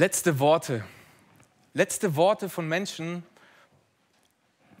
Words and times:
Letzte 0.00 0.38
Worte. 0.38 0.82
Letzte 1.74 2.16
Worte 2.16 2.48
von 2.48 2.66
Menschen, 2.66 3.22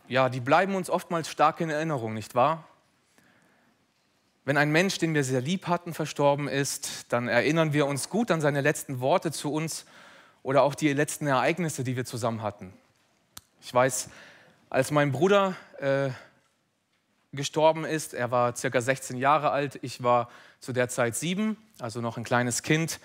ja, 0.08 0.30
die 0.30 0.40
bleiben 0.40 0.74
uns 0.74 0.88
oftmals 0.88 1.28
stark 1.28 1.60
in 1.60 1.68
Erinnerung, 1.68 2.14
nicht 2.14 2.34
wahr? 2.34 2.66
Wenn 4.46 4.56
ein 4.56 4.72
Mensch, 4.72 4.96
den 4.96 5.12
wir 5.12 5.22
sehr 5.22 5.42
lieb 5.42 5.66
hatten, 5.66 5.92
verstorben 5.92 6.48
ist, 6.48 7.12
dann 7.12 7.28
erinnern 7.28 7.74
wir 7.74 7.84
uns 7.84 8.08
gut 8.08 8.30
an 8.30 8.40
seine 8.40 8.62
letzten 8.62 9.00
Worte 9.00 9.30
zu 9.30 9.52
uns 9.52 9.84
oder 10.42 10.62
auch 10.62 10.74
die 10.74 10.90
letzten 10.90 11.26
Ereignisse, 11.26 11.84
die 11.84 11.96
wir 11.96 12.06
zusammen 12.06 12.40
hatten. 12.40 12.72
Ich 13.60 13.74
weiß, 13.74 14.08
als 14.70 14.90
mein 14.90 15.12
Bruder 15.12 15.54
äh, 15.80 16.08
gestorben 17.34 17.84
ist, 17.84 18.14
er 18.14 18.30
war 18.30 18.56
circa 18.56 18.80
16 18.80 19.18
Jahre 19.18 19.50
alt, 19.50 19.78
ich 19.82 20.02
war 20.02 20.30
zu 20.60 20.72
der 20.72 20.88
Zeit 20.88 21.14
sieben, 21.14 21.58
also 21.78 22.00
noch 22.00 22.16
ein 22.16 22.24
kleines 22.24 22.62
Kind. 22.62 23.00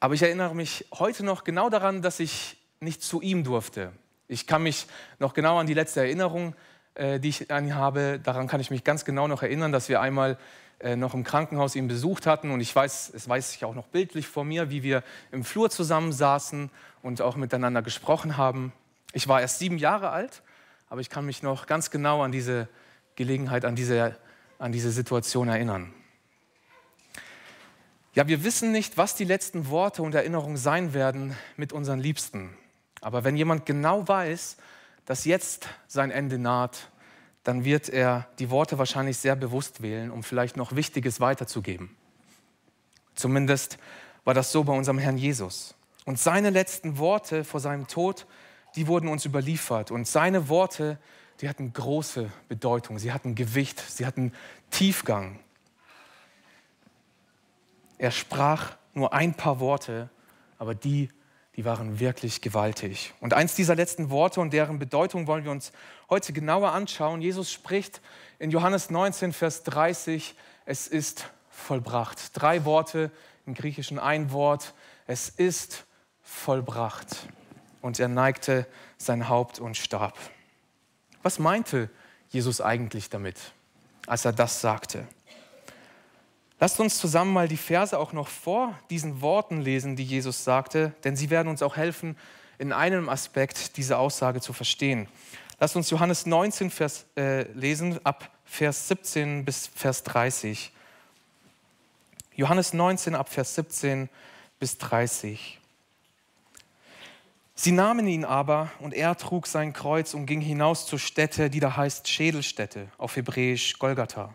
Aber 0.00 0.14
ich 0.14 0.22
erinnere 0.22 0.54
mich 0.54 0.86
heute 0.98 1.24
noch 1.24 1.44
genau 1.44 1.70
daran, 1.70 2.02
dass 2.02 2.20
ich 2.20 2.56
nicht 2.80 3.02
zu 3.02 3.20
ihm 3.20 3.42
durfte. 3.42 3.92
Ich 4.28 4.46
kann 4.46 4.62
mich 4.62 4.86
noch 5.18 5.34
genau 5.34 5.58
an 5.58 5.66
die 5.66 5.74
letzte 5.74 6.00
Erinnerung, 6.00 6.54
äh, 6.94 7.18
die 7.18 7.30
ich 7.30 7.50
an 7.50 7.64
ihn 7.64 7.74
habe, 7.74 8.20
daran 8.22 8.46
kann 8.46 8.60
ich 8.60 8.70
mich 8.70 8.84
ganz 8.84 9.04
genau 9.04 9.26
noch 9.26 9.42
erinnern, 9.42 9.72
dass 9.72 9.88
wir 9.88 10.00
einmal 10.00 10.38
äh, 10.80 10.94
noch 10.94 11.14
im 11.14 11.24
Krankenhaus 11.24 11.74
ihn 11.74 11.88
besucht 11.88 12.26
hatten. 12.26 12.50
Und 12.52 12.60
ich 12.60 12.74
weiß, 12.74 13.12
es 13.14 13.28
weiß 13.28 13.54
ich 13.54 13.64
auch 13.64 13.74
noch 13.74 13.88
bildlich 13.88 14.28
vor 14.28 14.44
mir, 14.44 14.70
wie 14.70 14.84
wir 14.84 15.02
im 15.32 15.42
Flur 15.42 15.70
zusammensaßen 15.70 16.70
und 17.02 17.20
auch 17.20 17.36
miteinander 17.36 17.82
gesprochen 17.82 18.36
haben. 18.36 18.72
Ich 19.12 19.26
war 19.26 19.40
erst 19.40 19.58
sieben 19.58 19.78
Jahre 19.78 20.10
alt, 20.10 20.42
aber 20.88 21.00
ich 21.00 21.10
kann 21.10 21.24
mich 21.26 21.42
noch 21.42 21.66
ganz 21.66 21.90
genau 21.90 22.22
an 22.22 22.30
diese 22.30 22.68
Gelegenheit, 23.16 23.64
an 23.64 23.74
diese, 23.74 24.16
an 24.58 24.70
diese 24.70 24.92
Situation 24.92 25.48
erinnern. 25.48 25.92
Ja, 28.14 28.26
wir 28.26 28.42
wissen 28.42 28.72
nicht, 28.72 28.96
was 28.96 29.14
die 29.14 29.24
letzten 29.24 29.68
Worte 29.68 30.02
und 30.02 30.14
Erinnerungen 30.14 30.56
sein 30.56 30.94
werden 30.94 31.36
mit 31.56 31.72
unseren 31.72 32.00
Liebsten. 32.00 32.56
Aber 33.00 33.24
wenn 33.24 33.36
jemand 33.36 33.66
genau 33.66 34.08
weiß, 34.08 34.56
dass 35.04 35.24
jetzt 35.24 35.68
sein 35.86 36.10
Ende 36.10 36.38
naht, 36.38 36.90
dann 37.44 37.64
wird 37.64 37.88
er 37.88 38.28
die 38.38 38.50
Worte 38.50 38.78
wahrscheinlich 38.78 39.18
sehr 39.18 39.36
bewusst 39.36 39.82
wählen, 39.82 40.10
um 40.10 40.22
vielleicht 40.22 40.56
noch 40.56 40.74
Wichtiges 40.74 41.20
weiterzugeben. 41.20 41.96
Zumindest 43.14 43.78
war 44.24 44.34
das 44.34 44.52
so 44.52 44.64
bei 44.64 44.72
unserem 44.72 44.98
Herrn 44.98 45.16
Jesus. 45.16 45.74
Und 46.04 46.18
seine 46.18 46.50
letzten 46.50 46.98
Worte 46.98 47.44
vor 47.44 47.60
seinem 47.60 47.86
Tod, 47.86 48.26
die 48.76 48.86
wurden 48.86 49.08
uns 49.08 49.24
überliefert. 49.24 49.90
Und 49.90 50.06
seine 50.06 50.48
Worte, 50.48 50.98
die 51.40 51.48
hatten 51.48 51.72
große 51.72 52.30
Bedeutung, 52.48 52.98
sie 52.98 53.12
hatten 53.12 53.34
Gewicht, 53.34 53.78
sie 53.80 54.06
hatten 54.06 54.32
Tiefgang. 54.70 55.38
Er 57.98 58.12
sprach 58.12 58.76
nur 58.94 59.12
ein 59.12 59.34
paar 59.34 59.60
Worte, 59.60 60.08
aber 60.58 60.74
die, 60.74 61.10
die 61.56 61.64
waren 61.64 61.98
wirklich 61.98 62.40
gewaltig. 62.40 63.12
Und 63.20 63.34
eins 63.34 63.56
dieser 63.56 63.74
letzten 63.74 64.10
Worte 64.10 64.40
und 64.40 64.52
deren 64.52 64.78
Bedeutung 64.78 65.26
wollen 65.26 65.44
wir 65.44 65.50
uns 65.50 65.72
heute 66.08 66.32
genauer 66.32 66.72
anschauen. 66.72 67.20
Jesus 67.20 67.52
spricht 67.52 68.00
in 68.38 68.50
Johannes 68.50 68.90
19, 68.90 69.32
Vers 69.32 69.64
30, 69.64 70.36
es 70.64 70.86
ist 70.86 71.28
vollbracht. 71.50 72.30
Drei 72.34 72.64
Worte 72.64 73.10
im 73.46 73.54
Griechischen, 73.54 73.98
ein 73.98 74.30
Wort, 74.30 74.74
es 75.06 75.28
ist 75.28 75.84
vollbracht. 76.22 77.08
Und 77.80 77.98
er 77.98 78.08
neigte 78.08 78.66
sein 78.96 79.28
Haupt 79.28 79.58
und 79.58 79.76
starb. 79.76 80.16
Was 81.22 81.38
meinte 81.38 81.90
Jesus 82.28 82.60
eigentlich 82.60 83.10
damit, 83.10 83.36
als 84.06 84.24
er 84.24 84.32
das 84.32 84.60
sagte? 84.60 85.06
Lasst 86.60 86.80
uns 86.80 86.98
zusammen 86.98 87.32
mal 87.32 87.46
die 87.46 87.56
Verse 87.56 87.96
auch 87.96 88.12
noch 88.12 88.28
vor 88.28 88.76
diesen 88.90 89.20
Worten 89.20 89.60
lesen, 89.60 89.94
die 89.94 90.04
Jesus 90.04 90.42
sagte, 90.42 90.92
denn 91.04 91.16
sie 91.16 91.30
werden 91.30 91.48
uns 91.48 91.62
auch 91.62 91.76
helfen, 91.76 92.16
in 92.58 92.72
einem 92.72 93.08
Aspekt 93.08 93.76
diese 93.76 93.98
Aussage 93.98 94.40
zu 94.40 94.52
verstehen. 94.52 95.06
Lasst 95.60 95.76
uns 95.76 95.90
Johannes 95.90 96.26
19 96.26 96.70
Vers, 96.70 97.06
äh, 97.16 97.42
lesen, 97.52 98.04
ab 98.04 98.30
Vers 98.44 98.88
17 98.88 99.44
bis 99.44 99.68
Vers 99.68 100.02
30. 100.02 100.72
Johannes 102.34 102.72
19 102.72 103.14
ab 103.14 103.28
Vers 103.28 103.54
17 103.54 104.08
bis 104.58 104.78
30. 104.78 105.58
Sie 107.54 107.72
nahmen 107.72 108.06
ihn 108.06 108.24
aber 108.24 108.70
und 108.78 108.94
er 108.94 109.16
trug 109.16 109.48
sein 109.48 109.72
Kreuz 109.72 110.14
und 110.14 110.26
ging 110.26 110.40
hinaus 110.40 110.86
zur 110.86 111.00
Stätte, 111.00 111.50
die 111.50 111.58
da 111.58 111.76
heißt 111.76 112.06
Schädelstätte, 112.08 112.88
auf 112.96 113.16
Hebräisch 113.16 113.80
Golgatha. 113.80 114.32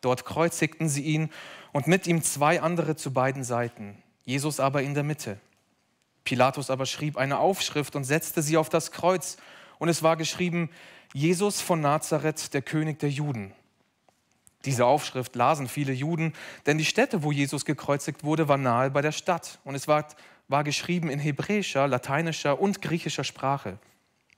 Dort 0.00 0.24
kreuzigten 0.24 0.88
sie 0.88 1.02
ihn 1.02 1.30
und 1.72 1.86
mit 1.86 2.06
ihm 2.06 2.22
zwei 2.22 2.60
andere 2.60 2.96
zu 2.96 3.12
beiden 3.12 3.44
Seiten, 3.44 4.02
Jesus 4.24 4.60
aber 4.60 4.82
in 4.82 4.94
der 4.94 5.02
Mitte. 5.02 5.38
Pilatus 6.24 6.70
aber 6.70 6.86
schrieb 6.86 7.16
eine 7.16 7.38
Aufschrift 7.38 7.96
und 7.96 8.04
setzte 8.04 8.42
sie 8.42 8.56
auf 8.56 8.68
das 8.68 8.92
Kreuz, 8.92 9.38
und 9.78 9.88
es 9.88 10.02
war 10.02 10.16
geschrieben, 10.16 10.70
Jesus 11.14 11.60
von 11.60 11.80
Nazareth, 11.80 12.52
der 12.52 12.62
König 12.62 12.98
der 12.98 13.10
Juden. 13.10 13.54
Diese 14.64 14.84
Aufschrift 14.84 15.36
lasen 15.36 15.68
viele 15.68 15.92
Juden, 15.92 16.32
denn 16.66 16.78
die 16.78 16.84
Stätte, 16.84 17.22
wo 17.22 17.32
Jesus 17.32 17.64
gekreuzigt 17.64 18.24
wurde, 18.24 18.48
war 18.48 18.58
nahe 18.58 18.90
bei 18.90 19.00
der 19.00 19.12
Stadt, 19.12 19.58
und 19.64 19.74
es 19.74 19.88
war, 19.88 20.06
war 20.48 20.64
geschrieben 20.64 21.10
in 21.10 21.18
hebräischer, 21.18 21.86
lateinischer 21.86 22.60
und 22.60 22.82
griechischer 22.82 23.24
Sprache. 23.24 23.78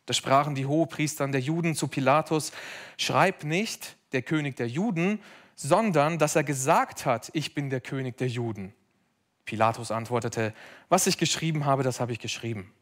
Da 0.06 0.14
sprachen 0.14 0.54
die 0.54 0.66
Hohepriestern 0.66 1.32
der 1.32 1.40
Juden 1.40 1.74
zu 1.74 1.88
Pilatus, 1.88 2.52
schreib 2.98 3.44
nicht 3.44 3.96
der 4.12 4.22
König 4.22 4.56
der 4.56 4.68
Juden, 4.68 5.20
sondern 5.62 6.18
dass 6.18 6.36
er 6.36 6.44
gesagt 6.44 7.04
hat, 7.04 7.28
ich 7.34 7.54
bin 7.54 7.68
der 7.68 7.82
König 7.82 8.16
der 8.16 8.28
Juden. 8.28 8.72
Pilatus 9.44 9.90
antwortete, 9.90 10.54
was 10.88 11.06
ich 11.06 11.18
geschrieben 11.18 11.66
habe, 11.66 11.82
das 11.82 12.00
habe 12.00 12.12
ich 12.12 12.18
geschrieben. 12.18 12.72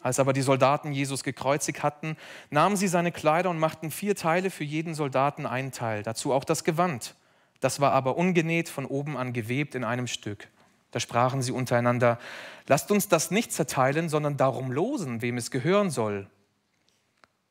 Als 0.00 0.18
aber 0.18 0.32
die 0.32 0.40
Soldaten 0.40 0.92
Jesus 0.92 1.24
gekreuzigt 1.24 1.82
hatten, 1.82 2.16
nahmen 2.48 2.76
sie 2.76 2.88
seine 2.88 3.12
Kleider 3.12 3.50
und 3.50 3.58
machten 3.58 3.90
vier 3.90 4.16
Teile 4.16 4.48
für 4.50 4.64
jeden 4.64 4.94
Soldaten 4.94 5.44
einen 5.44 5.72
Teil, 5.72 6.02
dazu 6.02 6.32
auch 6.32 6.44
das 6.44 6.64
Gewand. 6.64 7.16
Das 7.60 7.80
war 7.80 7.92
aber 7.92 8.16
ungenäht 8.16 8.70
von 8.70 8.86
oben 8.86 9.18
an 9.18 9.34
gewebt 9.34 9.74
in 9.74 9.84
einem 9.84 10.06
Stück. 10.06 10.48
Da 10.90 11.00
sprachen 11.00 11.42
sie 11.42 11.52
untereinander, 11.52 12.18
lasst 12.66 12.90
uns 12.90 13.08
das 13.08 13.30
nicht 13.30 13.52
zerteilen, 13.52 14.08
sondern 14.08 14.38
darum 14.38 14.72
losen, 14.72 15.20
wem 15.20 15.36
es 15.36 15.50
gehören 15.50 15.90
soll. 15.90 16.30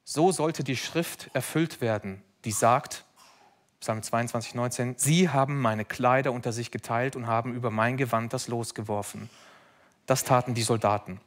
So 0.04 0.32
sollte 0.32 0.64
die 0.64 0.78
Schrift 0.78 1.30
erfüllt 1.34 1.82
werden, 1.82 2.24
die 2.46 2.52
sagt, 2.52 3.06
Psalm 3.84 4.02
22, 4.02 4.56
19, 4.56 4.96
Sie 4.98 5.28
haben 5.28 5.60
meine 5.60 5.84
Kleider 5.84 6.32
unter 6.32 6.54
sich 6.54 6.72
geteilt 6.72 7.18
und 7.18 7.28
haben 7.28 7.54
über 7.54 7.70
mein 7.70 7.98
Gewand 7.98 8.32
das 8.32 8.48
Los 8.48 8.76
geworfen. 8.76 9.30
Das 10.06 10.24
taten 10.24 10.54
die 10.54 10.62
Soldaten. 10.62 11.20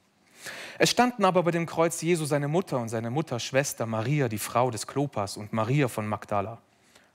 Es 0.78 0.89
standen 0.89 1.27
aber 1.27 1.43
bei 1.43 1.50
dem 1.50 1.66
Kreuz 1.66 2.00
Jesu 2.00 2.25
seine 2.25 2.49
Mutter 2.49 2.78
und 2.78 2.89
seine 2.89 3.11
Mutter 3.11 3.41
Schwester 3.41 3.84
Maria, 3.84 4.31
die 4.31 4.39
Frau 4.39 4.71
des 4.71 4.87
Klopas, 4.87 5.37
und 5.37 5.53
Maria 5.53 5.89
von 5.89 6.06
Magdala. 6.06 6.56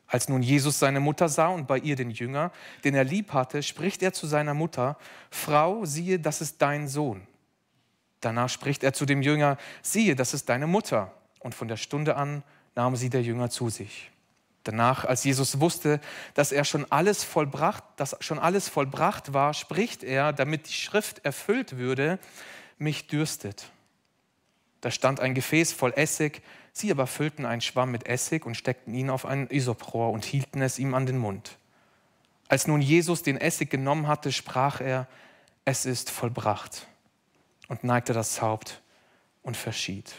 Als 0.05 0.29
nun 0.29 0.43
Jesus 0.43 0.77
seine 0.77 0.99
Mutter 0.99 1.27
sah 1.27 1.47
und 1.47 1.67
bei 1.67 1.79
ihr 1.79 1.95
den 1.95 2.11
Jünger, 2.11 2.51
den 2.83 2.93
er 2.93 3.03
lieb 3.03 3.33
hatte, 3.33 3.63
spricht 3.63 4.03
er 4.03 4.13
zu 4.13 4.27
seiner 4.27 4.53
Mutter, 4.53 4.95
Frau, 5.31 5.85
siehe, 5.85 6.19
das 6.19 6.41
ist 6.41 6.61
dein 6.61 6.87
Sohn. 6.87 7.25
Danach 8.19 8.49
spricht 8.49 8.83
er 8.83 8.93
zu 8.93 9.07
dem 9.07 9.23
Jünger, 9.23 9.57
siehe, 9.81 10.15
das 10.15 10.35
ist 10.35 10.49
deine 10.49 10.67
Mutter. 10.67 11.11
Und 11.39 11.55
von 11.55 11.67
der 11.67 11.77
Stunde 11.77 12.15
an 12.15 12.43
nahm 12.75 12.95
sie 12.95 13.09
der 13.09 13.23
Jünger 13.23 13.49
zu 13.49 13.69
sich. 13.69 14.10
Danach, 14.63 15.05
als 15.05 15.23
Jesus 15.23 15.59
wusste, 15.59 15.99
dass 16.35 16.51
er 16.51 16.65
schon 16.65 16.85
alles 16.91 17.23
vollbracht, 17.23 17.83
dass 17.95 18.15
schon 18.19 18.37
alles 18.37 18.69
vollbracht 18.69 19.33
war, 19.33 19.53
spricht 19.53 20.03
er, 20.03 20.33
damit 20.33 20.67
die 20.67 20.73
Schrift 20.73 21.25
erfüllt 21.25 21.77
würde, 21.77 22.19
mich 22.77 23.07
dürstet. 23.07 23.71
Da 24.81 24.91
stand 24.91 25.19
ein 25.19 25.33
Gefäß 25.33 25.73
voll 25.73 25.93
Essig, 25.95 26.41
sie 26.73 26.91
aber 26.91 27.07
füllten 27.07 27.45
einen 27.45 27.61
Schwamm 27.61 27.91
mit 27.91 28.07
Essig 28.07 28.45
und 28.45 28.55
steckten 28.55 28.93
ihn 28.93 29.09
auf 29.09 29.25
ein 29.25 29.49
Isoprohr 29.49 30.11
und 30.11 30.25
hielten 30.25 30.61
es 30.61 30.79
ihm 30.79 30.93
an 30.93 31.05
den 31.05 31.17
Mund. 31.17 31.57
Als 32.47 32.67
nun 32.67 32.81
Jesus 32.81 33.23
den 33.23 33.37
Essig 33.37 33.69
genommen 33.69 34.07
hatte, 34.07 34.31
sprach 34.31 34.81
er, 34.81 35.07
es 35.65 35.85
ist 35.85 36.09
vollbracht 36.09 36.87
und 37.67 37.83
neigte 37.83 38.13
das 38.13 38.41
Haupt 38.41 38.81
und 39.41 39.57
verschied. 39.57 40.11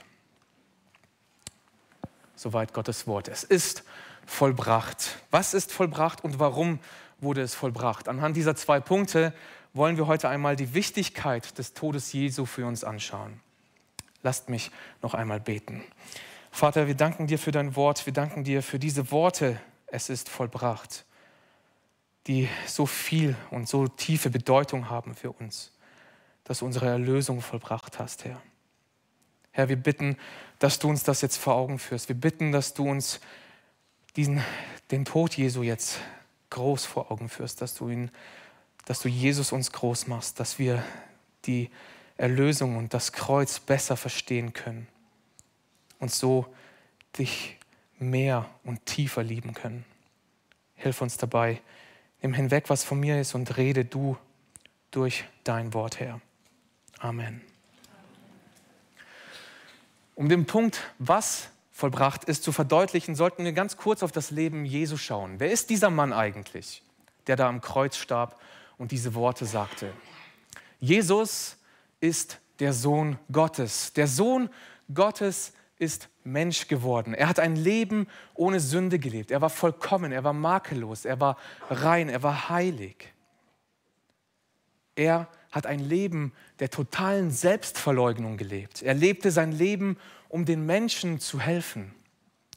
Soweit 2.34 2.72
Gottes 2.72 3.06
Wort. 3.06 3.28
Es 3.28 3.44
ist 3.44 3.84
vollbracht. 4.32 5.18
Was 5.30 5.54
ist 5.54 5.72
vollbracht 5.72 6.24
und 6.24 6.38
warum 6.38 6.78
wurde 7.20 7.42
es 7.42 7.54
vollbracht? 7.54 8.08
Anhand 8.08 8.36
dieser 8.36 8.56
zwei 8.56 8.80
Punkte 8.80 9.32
wollen 9.74 9.96
wir 9.96 10.06
heute 10.06 10.28
einmal 10.28 10.56
die 10.56 10.74
Wichtigkeit 10.74 11.56
des 11.58 11.74
Todes 11.74 12.12
Jesu 12.12 12.46
für 12.46 12.66
uns 12.66 12.82
anschauen. 12.82 13.40
Lasst 14.22 14.48
mich 14.48 14.70
noch 15.02 15.14
einmal 15.14 15.40
beten. 15.40 15.84
Vater, 16.50 16.86
wir 16.86 16.94
danken 16.94 17.26
dir 17.26 17.38
für 17.38 17.50
dein 17.50 17.76
Wort, 17.76 18.04
wir 18.06 18.12
danken 18.12 18.44
dir 18.44 18.62
für 18.62 18.78
diese 18.78 19.10
Worte, 19.10 19.60
es 19.86 20.08
ist 20.08 20.28
vollbracht, 20.28 21.04
die 22.26 22.48
so 22.66 22.86
viel 22.86 23.36
und 23.50 23.68
so 23.68 23.88
tiefe 23.88 24.30
Bedeutung 24.30 24.90
haben 24.90 25.14
für 25.14 25.32
uns, 25.32 25.72
dass 26.44 26.58
du 26.58 26.66
unsere 26.66 26.86
Erlösung 26.86 27.40
vollbracht 27.40 27.98
hast, 27.98 28.24
Herr. 28.24 28.40
Herr, 29.50 29.68
wir 29.68 29.76
bitten, 29.76 30.16
dass 30.58 30.78
du 30.78 30.88
uns 30.88 31.02
das 31.04 31.20
jetzt 31.20 31.36
vor 31.36 31.54
Augen 31.54 31.78
führst. 31.78 32.08
Wir 32.08 32.16
bitten, 32.16 32.52
dass 32.52 32.72
du 32.72 32.88
uns 32.88 33.20
diesen, 34.16 34.42
den 34.90 35.04
Tod 35.04 35.34
Jesu 35.36 35.62
jetzt 35.62 35.98
groß 36.50 36.84
vor 36.84 37.10
Augen 37.10 37.28
führst, 37.28 37.60
dass 37.62 37.74
du 37.74 37.88
ihn, 37.88 38.10
dass 38.84 39.00
du 39.00 39.08
Jesus 39.08 39.52
uns 39.52 39.72
groß 39.72 40.06
machst, 40.06 40.38
dass 40.38 40.58
wir 40.58 40.82
die 41.46 41.70
Erlösung 42.16 42.76
und 42.76 42.94
das 42.94 43.12
Kreuz 43.12 43.58
besser 43.58 43.96
verstehen 43.96 44.52
können 44.52 44.86
und 45.98 46.12
so 46.12 46.46
dich 47.18 47.56
mehr 47.98 48.48
und 48.64 48.84
tiefer 48.86 49.22
lieben 49.22 49.54
können. 49.54 49.84
Hilf 50.74 51.00
uns 51.00 51.16
dabei. 51.16 51.60
Nimm 52.20 52.34
hinweg, 52.34 52.68
was 52.68 52.84
von 52.84 53.00
mir 53.00 53.20
ist 53.20 53.34
und 53.34 53.56
rede 53.56 53.84
du 53.84 54.16
durch 54.90 55.24
dein 55.44 55.74
Wort 55.74 56.00
her. 56.00 56.20
Amen. 56.98 57.40
Um 60.14 60.28
den 60.28 60.44
Punkt, 60.44 60.80
was 60.98 61.48
vollbracht 61.82 62.22
ist, 62.22 62.44
zu 62.44 62.52
verdeutlichen, 62.52 63.16
sollten 63.16 63.44
wir 63.44 63.52
ganz 63.52 63.76
kurz 63.76 64.04
auf 64.04 64.12
das 64.12 64.30
Leben 64.30 64.64
Jesu 64.64 64.96
schauen. 64.96 65.40
Wer 65.40 65.50
ist 65.50 65.68
dieser 65.68 65.90
Mann 65.90 66.12
eigentlich, 66.12 66.80
der 67.26 67.34
da 67.34 67.48
am 67.48 67.60
Kreuz 67.60 67.96
starb 67.96 68.40
und 68.78 68.92
diese 68.92 69.16
Worte 69.16 69.46
sagte? 69.46 69.92
Jesus 70.78 71.56
ist 71.98 72.38
der 72.60 72.72
Sohn 72.72 73.18
Gottes. 73.32 73.94
Der 73.94 74.06
Sohn 74.06 74.48
Gottes 74.94 75.54
ist 75.76 76.08
Mensch 76.22 76.68
geworden. 76.68 77.14
Er 77.14 77.28
hat 77.28 77.40
ein 77.40 77.56
Leben 77.56 78.06
ohne 78.34 78.60
Sünde 78.60 79.00
gelebt. 79.00 79.32
Er 79.32 79.40
war 79.40 79.50
vollkommen, 79.50 80.12
er 80.12 80.22
war 80.22 80.32
makellos, 80.32 81.04
er 81.04 81.18
war 81.18 81.36
rein, 81.68 82.08
er 82.08 82.22
war 82.22 82.48
heilig. 82.48 83.12
Er 84.94 85.26
hat 85.50 85.66
ein 85.66 85.80
Leben 85.80 86.32
der 86.60 86.70
totalen 86.70 87.32
Selbstverleugnung 87.32 88.36
gelebt. 88.36 88.82
Er 88.82 88.94
lebte 88.94 89.32
sein 89.32 89.50
Leben, 89.50 89.96
um 90.32 90.46
den 90.46 90.64
Menschen 90.64 91.20
zu 91.20 91.40
helfen. 91.40 91.94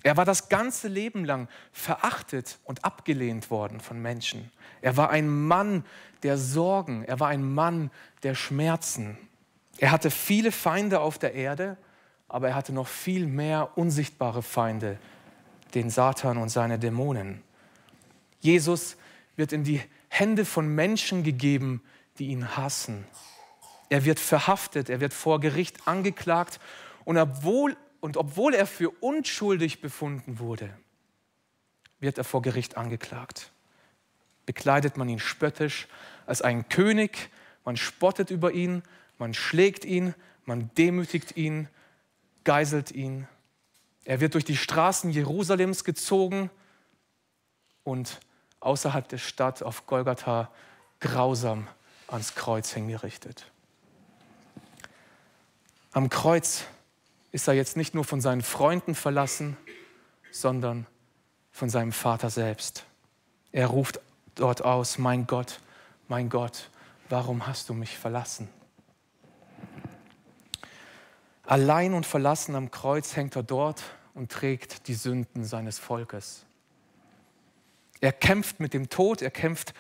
Er 0.02 0.16
war 0.16 0.24
das 0.24 0.48
ganze 0.48 0.88
Leben 0.88 1.26
lang 1.26 1.50
verachtet 1.74 2.58
und 2.64 2.86
abgelehnt 2.86 3.52
worden 3.52 3.82
von 3.82 4.02
Menschen. 4.02 4.50
Er 4.82 4.96
war 4.96 5.10
ein 5.10 5.28
Mann 5.28 5.84
der 6.24 6.38
Sorgen, 6.38 7.04
er 7.04 7.20
war 7.20 7.28
ein 7.28 7.44
Mann 7.44 7.92
der 8.24 8.34
Schmerzen. 8.34 9.18
Er 9.78 9.92
hatte 9.92 10.10
viele 10.10 10.54
Feinde 10.54 11.02
auf 11.02 11.20
der 11.20 11.34
Erde, 11.34 11.76
aber 12.30 12.50
er 12.50 12.56
hatte 12.56 12.72
noch 12.72 12.88
viel 12.88 13.28
mehr 13.28 13.78
unsichtbare 13.78 14.42
Feinde, 14.42 14.98
den 15.74 15.90
Satan 15.90 16.38
und 16.38 16.48
seine 16.48 16.80
Dämonen. 16.80 17.44
Jesus 18.40 18.96
wird 19.36 19.52
in 19.52 19.66
die 19.66 19.82
Hände 20.08 20.46
von 20.46 20.74
Menschen 20.74 21.24
gegeben, 21.24 21.82
die 22.20 22.28
ihn 22.28 22.56
hassen. 22.56 23.06
Er 23.90 24.06
wird 24.06 24.20
verhaftet, 24.20 24.90
er 24.90 25.02
wird 25.02 25.14
vor 25.14 25.42
Gericht 25.42 25.90
angeklagt 25.90 26.62
und 27.06 27.18
obwohl, 27.18 27.78
und 28.02 28.18
obwohl 28.18 28.54
er 28.54 28.68
für 28.68 28.90
unschuldig 28.90 29.82
befunden 29.82 30.40
wurde, 30.40 30.76
wird 32.00 32.18
er 32.18 32.24
vor 32.24 32.42
Gericht 32.42 32.76
angeklagt. 32.76 33.52
Bekleidet 34.46 34.98
man 34.98 35.08
ihn 35.08 35.20
spöttisch 35.20 35.88
als 36.26 36.42
einen 36.42 36.68
König, 36.68 37.30
man 37.64 37.78
spottet 37.78 38.30
über 38.30 38.52
ihn, 38.52 38.84
man 39.18 39.34
schlägt 39.34 39.86
ihn, 39.86 40.14
man 40.44 40.70
demütigt 40.78 41.38
ihn, 41.38 41.70
geiselt 42.44 42.92
ihn. 42.92 43.28
Er 44.04 44.20
wird 44.20 44.34
durch 44.34 44.46
die 44.46 44.58
Straßen 44.58 45.10
Jerusalems 45.10 45.84
gezogen 45.84 46.52
und 47.84 48.20
außerhalb 48.60 49.08
der 49.08 49.18
Stadt 49.18 49.64
auf 49.64 49.88
Golgatha 49.88 50.52
grausam 51.00 51.68
ans 52.08 52.36
Kreuz 52.36 52.72
hingerichtet. 52.72 53.52
Am 55.92 56.10
Kreuz 56.10 56.66
ist 57.36 57.50
er 57.50 57.54
jetzt 57.54 57.76
nicht 57.76 57.94
nur 57.94 58.06
von 58.06 58.22
seinen 58.22 58.42
Freunden 58.42 58.96
verlassen, 58.96 59.58
sondern 60.32 60.88
von 61.52 61.70
seinem 61.70 61.92
Vater 61.92 62.30
selbst. 62.30 62.86
Er 63.52 63.68
ruft 63.68 64.00
dort 64.36 64.64
aus, 64.64 64.98
mein 64.98 65.28
Gott, 65.28 65.60
mein 66.08 66.30
Gott, 66.30 66.70
warum 67.10 67.46
hast 67.46 67.68
du 67.68 67.74
mich 67.74 67.98
verlassen? 67.98 68.48
Allein 71.44 71.94
und 71.94 72.06
verlassen 72.06 72.56
am 72.56 72.72
Kreuz 72.72 73.18
hängt 73.18 73.36
er 73.36 73.44
dort 73.44 73.84
und 74.14 74.32
trägt 74.32 74.88
die 74.88 74.94
Sünden 74.94 75.44
seines 75.44 75.78
Volkes. 75.78 76.46
Er 78.00 78.14
kämpft 78.14 78.62
mit 78.62 78.74
dem 78.74 78.88
Tod, 78.88 79.22
er 79.22 79.32
kämpft 79.32 79.74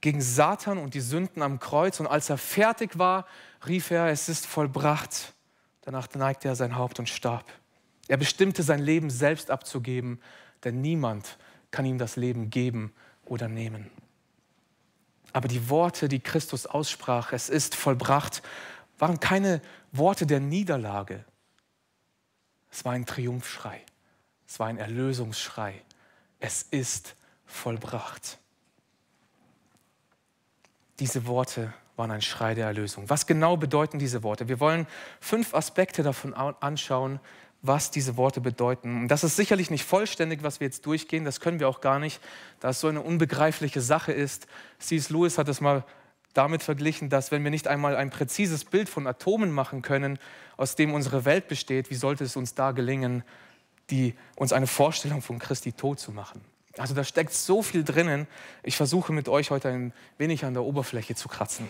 gegen 0.00 0.20
Satan 0.20 0.78
und 0.78 0.94
die 0.94 1.00
Sünden 1.00 1.42
am 1.42 1.60
Kreuz. 1.60 2.00
Und 2.00 2.08
als 2.08 2.30
er 2.30 2.38
fertig 2.38 2.98
war, 2.98 3.26
rief 3.64 3.92
er, 3.92 4.08
es 4.08 4.28
ist 4.28 4.44
vollbracht. 4.44 5.34
Danach 5.82 6.08
neigte 6.14 6.48
er 6.48 6.56
sein 6.56 6.76
Haupt 6.76 6.98
und 6.98 7.08
starb. 7.08 7.50
Er 8.08 8.16
bestimmte 8.16 8.62
sein 8.62 8.80
Leben 8.80 9.10
selbst 9.10 9.50
abzugeben, 9.50 10.20
denn 10.64 10.80
niemand 10.80 11.38
kann 11.70 11.84
ihm 11.84 11.98
das 11.98 12.16
Leben 12.16 12.50
geben 12.50 12.92
oder 13.24 13.48
nehmen. 13.48 13.90
Aber 15.32 15.48
die 15.48 15.68
Worte, 15.68 16.08
die 16.08 16.20
Christus 16.20 16.66
aussprach, 16.66 17.32
es 17.32 17.48
ist 17.48 17.74
vollbracht, 17.76 18.42
waren 18.98 19.20
keine 19.20 19.62
Worte 19.92 20.26
der 20.26 20.40
Niederlage. 20.40 21.24
Es 22.70 22.84
war 22.84 22.92
ein 22.92 23.06
Triumphschrei. 23.06 23.80
Es 24.46 24.58
war 24.58 24.66
ein 24.66 24.78
Erlösungsschrei. 24.78 25.80
Es 26.40 26.62
ist 26.62 27.14
vollbracht. 27.46 28.38
Diese 30.98 31.26
Worte 31.26 31.72
waren 32.00 32.10
ein 32.10 32.22
Schrei 32.22 32.54
der 32.54 32.66
Erlösung. 32.66 33.08
Was 33.08 33.26
genau 33.26 33.56
bedeuten 33.56 33.98
diese 33.98 34.22
Worte? 34.22 34.48
Wir 34.48 34.58
wollen 34.58 34.86
fünf 35.20 35.54
Aspekte 35.54 36.02
davon 36.02 36.34
anschauen, 36.34 37.20
was 37.62 37.90
diese 37.90 38.16
Worte 38.16 38.40
bedeuten. 38.40 39.02
Und 39.02 39.08
das 39.08 39.22
ist 39.22 39.36
sicherlich 39.36 39.70
nicht 39.70 39.84
vollständig, 39.84 40.42
was 40.42 40.60
wir 40.60 40.66
jetzt 40.66 40.86
durchgehen, 40.86 41.26
das 41.26 41.40
können 41.40 41.60
wir 41.60 41.68
auch 41.68 41.82
gar 41.82 41.98
nicht, 41.98 42.20
da 42.60 42.70
es 42.70 42.80
so 42.80 42.88
eine 42.88 43.02
unbegreifliche 43.02 43.82
Sache 43.82 44.12
ist. 44.12 44.46
C.S. 44.78 45.10
Lewis 45.10 45.36
hat 45.36 45.48
es 45.48 45.60
mal 45.60 45.84
damit 46.32 46.62
verglichen, 46.62 47.10
dass 47.10 47.32
wenn 47.32 47.44
wir 47.44 47.50
nicht 47.50 47.68
einmal 47.68 47.96
ein 47.96 48.08
präzises 48.08 48.64
Bild 48.64 48.88
von 48.88 49.06
Atomen 49.06 49.50
machen 49.50 49.82
können, 49.82 50.18
aus 50.56 50.76
dem 50.76 50.94
unsere 50.94 51.26
Welt 51.26 51.48
besteht, 51.48 51.90
wie 51.90 51.96
sollte 51.96 52.24
es 52.24 52.34
uns 52.34 52.54
da 52.54 52.70
gelingen, 52.72 53.24
die, 53.90 54.14
uns 54.36 54.54
eine 54.54 54.66
Vorstellung 54.66 55.20
von 55.20 55.38
Christi 55.38 55.72
Tod 55.72 55.98
zu 55.98 56.12
machen? 56.12 56.40
Also 56.78 56.94
da 56.94 57.04
steckt 57.04 57.34
so 57.34 57.62
viel 57.62 57.84
drinnen. 57.84 58.26
Ich 58.62 58.76
versuche 58.76 59.12
mit 59.12 59.28
euch 59.28 59.50
heute 59.50 59.68
ein 59.68 59.92
wenig 60.18 60.44
an 60.44 60.54
der 60.54 60.62
Oberfläche 60.62 61.14
zu 61.14 61.28
kratzen. 61.28 61.68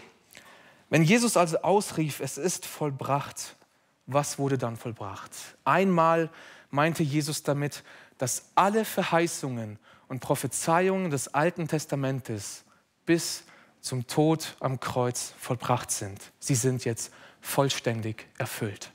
Wenn 0.90 1.04
Jesus 1.04 1.36
also 1.36 1.58
ausrief, 1.62 2.20
es 2.20 2.36
ist 2.36 2.66
vollbracht, 2.66 3.56
was 4.06 4.38
wurde 4.38 4.58
dann 4.58 4.76
vollbracht? 4.76 5.30
Einmal 5.64 6.30
meinte 6.70 7.04
Jesus 7.04 7.44
damit, 7.44 7.84
dass 8.18 8.50
alle 8.56 8.84
Verheißungen 8.84 9.78
und 10.08 10.20
Prophezeiungen 10.20 11.10
des 11.10 11.32
Alten 11.32 11.68
Testamentes 11.68 12.64
bis 13.06 13.44
zum 13.80 14.06
Tod 14.08 14.56
am 14.58 14.80
Kreuz 14.80 15.32
vollbracht 15.38 15.92
sind. 15.92 16.20
Sie 16.40 16.56
sind 16.56 16.84
jetzt 16.84 17.12
vollständig 17.40 18.26
erfüllt. 18.36 18.90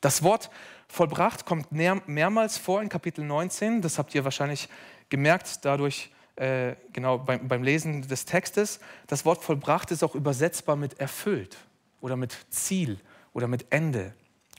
Das 0.00 0.22
Wort 0.22 0.48
vollbracht 0.88 1.44
kommt 1.44 1.72
mehrmals 1.72 2.56
vor 2.56 2.80
in 2.80 2.88
Kapitel 2.88 3.24
19. 3.24 3.82
Das 3.82 3.98
habt 3.98 4.14
ihr 4.14 4.24
wahrscheinlich 4.24 4.68
gemerkt 5.08 5.64
dadurch, 5.64 6.10
äh, 6.36 6.74
genau 6.92 7.18
beim, 7.18 7.46
beim 7.46 7.62
Lesen 7.62 8.02
des 8.02 8.24
Textes. 8.24 8.80
Das 9.06 9.24
Wort 9.24 9.42
vollbracht 9.42 9.90
ist 9.90 10.02
auch 10.02 10.14
übersetzbar 10.14 10.76
mit 10.76 10.98
erfüllt 11.00 11.56
oder 12.00 12.16
mit 12.16 12.36
Ziel 12.50 12.98
oder 13.32 13.48
mit 13.48 13.66
Ende. 13.70 14.14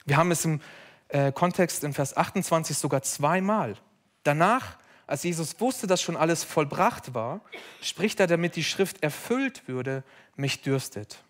Wir 0.06 0.18
haben 0.18 0.32
es 0.32 0.46
im 0.46 0.62
äh, 1.10 1.32
Kontext 1.32 1.84
in 1.84 1.94
Vers 1.94 2.16
28 2.16 2.78
sogar 2.78 3.02
zweimal. 3.02 3.76
Danach, 4.24 4.78
als 5.08 5.24
Jesus 5.24 5.60
wusste, 5.60 5.88
dass 5.88 6.02
schon 6.02 6.18
alles 6.18 6.44
vollbracht 6.44 7.14
war, 7.14 7.42
spricht 7.82 8.20
er, 8.20 8.28
damit 8.28 8.56
die 8.56 8.64
Schrift 8.64 9.04
erfüllt 9.04 9.68
würde, 9.68 10.04
mich 10.36 10.62
dürstet. 10.62 11.24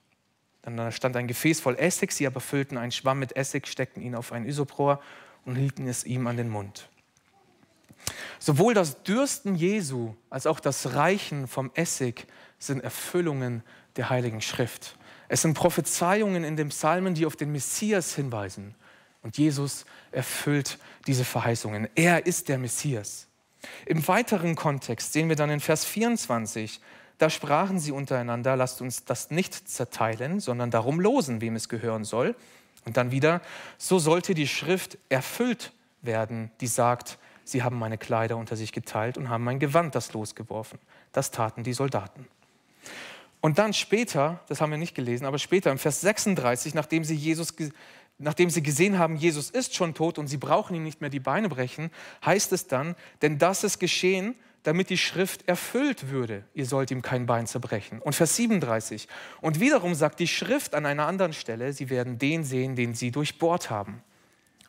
Dann 0.62 0.92
stand 0.92 1.16
ein 1.16 1.28
Gefäß 1.28 1.60
voll 1.60 1.76
Essig, 1.76 2.12
sie 2.12 2.26
aber 2.26 2.40
füllten 2.40 2.78
einen 2.78 2.92
Schwamm 2.92 3.20
mit 3.20 3.36
Essig, 3.36 3.68
steckten 3.68 4.02
ihn 4.02 4.16
auf 4.16 4.32
ein 4.32 4.46
Isopror 4.46 5.00
und 5.46 5.56
hielten 5.56 5.88
es 5.88 6.04
ihm 6.04 6.26
an 6.28 6.38
den 6.38 6.50
Mund. 6.50 6.90
Sowohl 8.40 8.74
das 8.74 9.04
Dürsten 9.04 9.56
Jesu 9.56 10.14
als 10.30 10.48
auch 10.48 10.60
das 10.60 10.94
Reichen 10.94 11.48
vom 11.48 11.72
Essig 11.74 12.28
sind 12.60 12.84
Erfüllungen 12.84 13.64
der 13.96 14.10
Heiligen 14.10 14.42
Schrift. 14.42 14.98
Es 15.28 15.42
sind 15.42 15.56
Prophezeiungen 15.56 16.44
in 16.44 16.56
den 16.56 16.70
Psalmen, 16.70 17.16
die 17.16 17.26
auf 17.26 17.36
den 17.36 17.52
Messias 17.52 18.16
hinweisen. 18.16 18.76
Und 19.22 19.38
Jesus 19.38 19.86
erfüllt 20.12 20.78
diese 21.08 21.26
Verheißungen. 21.26 21.90
Er 21.96 22.26
ist 22.28 22.48
der 22.48 22.60
Messias. 22.60 23.28
Im 23.86 24.08
weiteren 24.08 24.56
Kontext 24.56 25.14
sehen 25.14 25.30
wir 25.30 25.36
dann 25.36 25.50
in 25.50 25.60
Vers 25.60 25.86
24, 25.86 26.80
da 27.18 27.30
sprachen 27.30 27.80
sie 27.80 27.92
untereinander, 27.92 28.56
lasst 28.56 28.82
uns 28.82 29.06
das 29.06 29.32
nicht 29.32 29.70
zerteilen, 29.70 30.40
sondern 30.40 30.70
darum 30.70 31.00
losen, 31.00 31.42
wem 31.42 31.56
es 31.56 31.70
gehören 31.70 32.04
soll. 32.04 32.36
Und 32.86 32.98
dann 32.98 33.12
wieder, 33.12 33.42
so 33.78 34.00
sollte 34.00 34.34
die 34.34 34.48
Schrift 34.48 34.98
erfüllt 35.10 35.72
werden, 36.02 36.52
die 36.62 36.68
sagt, 36.68 37.18
sie 37.46 37.64
haben 37.64 37.80
meine 37.80 37.98
Kleider 37.98 38.36
unter 38.36 38.58
sich 38.58 38.74
geteilt 38.74 39.18
und 39.18 39.30
haben 39.30 39.46
mein 39.46 39.60
Gewand 39.60 39.96
das 39.96 40.12
losgeworfen. 40.12 40.80
Das 41.14 41.32
taten 41.32 41.64
die 41.64 41.74
Soldaten. 41.74 42.28
Und 43.40 43.60
dann 43.60 43.74
später, 43.74 44.42
das 44.48 44.60
haben 44.60 44.72
wir 44.72 44.78
nicht 44.78 44.96
gelesen, 44.96 45.26
aber 45.26 45.38
später 45.38 45.72
im 45.72 45.78
Vers 45.78 46.02
36, 46.02 46.74
nachdem 46.74 47.04
sie, 47.04 47.16
Jesus, 47.16 47.54
nachdem 48.18 48.50
sie 48.50 48.64
gesehen 48.64 48.98
haben, 48.98 49.16
Jesus 49.16 49.52
ist 49.52 49.76
schon 49.76 49.94
tot 49.94 50.18
und 50.18 50.28
sie 50.28 50.38
brauchen 50.38 50.76
ihm 50.76 50.84
nicht 50.84 51.00
mehr 51.00 51.12
die 51.12 51.20
Beine 51.20 51.48
brechen, 51.48 51.92
heißt 52.26 52.52
es 52.52 52.68
dann, 52.68 52.96
denn 53.22 53.38
das 53.38 53.64
ist 53.64 53.80
geschehen, 53.80 54.36
damit 54.64 54.90
die 54.90 54.98
Schrift 54.98 55.48
erfüllt 55.48 56.10
würde. 56.10 56.44
Ihr 56.56 56.66
sollt 56.66 56.90
ihm 56.90 57.04
kein 57.04 57.28
Bein 57.28 57.46
zerbrechen. 57.46 58.02
Und 58.02 58.16
Vers 58.16 58.36
37. 58.36 59.08
Und 59.42 59.60
wiederum 59.60 59.94
sagt 59.94 60.20
die 60.20 60.28
Schrift 60.28 60.74
an 60.74 60.88
einer 60.88 61.06
anderen 61.06 61.34
Stelle, 61.34 61.72
sie 61.72 61.92
werden 61.92 62.18
den 62.18 62.44
sehen, 62.44 62.76
den 62.76 62.96
sie 62.96 63.12
durchbohrt 63.12 63.70
haben. 63.70 64.02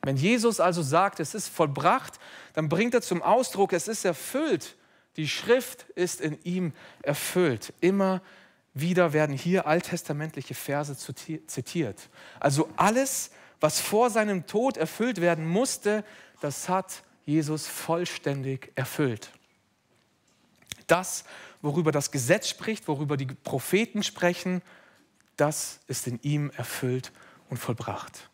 Wenn 0.07 0.17
Jesus 0.17 0.61
also 0.61 0.83
sagt, 0.83 1.19
es 1.19 1.35
ist 1.35 1.49
vollbracht, 1.49 2.21
dann 2.53 2.69
bringt 2.69 2.95
er 2.95 3.03
zum 3.03 3.23
Ausdruck, 3.23 3.73
es 3.73 3.89
ist 3.89 4.05
erfüllt. 4.05 4.77
Die 5.17 5.27
Schrift 5.27 5.83
ist 5.97 6.21
in 6.21 6.41
ihm 6.45 6.75
erfüllt. 7.03 7.75
Immer 7.81 8.23
wieder 8.73 9.13
werden 9.13 9.37
hier 9.37 9.67
alttestamentliche 9.67 10.55
Verse 10.55 10.97
zitiert. 10.97 12.09
Also 12.39 12.69
alles, 12.77 13.33
was 13.59 13.81
vor 13.81 14.09
seinem 14.11 14.47
Tod 14.47 14.77
erfüllt 14.77 15.21
werden 15.21 15.45
musste, 15.45 16.05
das 16.41 16.69
hat 16.69 17.03
Jesus 17.25 17.67
vollständig 17.67 18.71
erfüllt. 18.77 19.31
Das, 20.87 21.25
worüber 21.63 21.91
das 21.91 22.13
Gesetz 22.13 22.49
spricht, 22.49 22.87
worüber 22.87 23.17
die 23.17 23.27
Propheten 23.27 24.05
sprechen, 24.05 24.63
das 25.37 25.81
ist 25.89 26.07
in 26.07 26.21
ihm 26.23 26.53
erfüllt 26.57 27.11
und 27.51 27.57
vollbracht. 27.57 28.31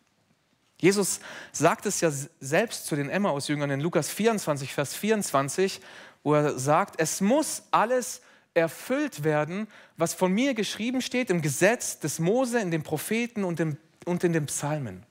Jesus 0.82 1.20
sagt 1.52 1.86
es 1.86 2.00
ja 2.00 2.10
selbst 2.40 2.86
zu 2.86 2.96
den 2.96 3.08
Emmaus-Jüngern 3.08 3.70
in 3.70 3.78
Lukas 3.78 4.08
24, 4.10 4.74
Vers 4.74 4.96
24, 4.96 5.80
wo 6.24 6.34
er 6.34 6.58
sagt, 6.58 6.96
es 6.98 7.20
muss 7.20 7.62
alles 7.70 8.20
erfüllt 8.52 9.22
werden, 9.22 9.68
was 9.96 10.12
von 10.12 10.32
mir 10.32 10.54
geschrieben 10.54 11.00
steht 11.00 11.30
im 11.30 11.40
Gesetz 11.40 12.00
des 12.00 12.18
Mose, 12.18 12.58
in 12.58 12.72
den 12.72 12.82
Propheten 12.82 13.44
und, 13.44 13.60
im, 13.60 13.76
und 14.06 14.24
in 14.24 14.32
den 14.32 14.46
Psalmen. 14.46 15.06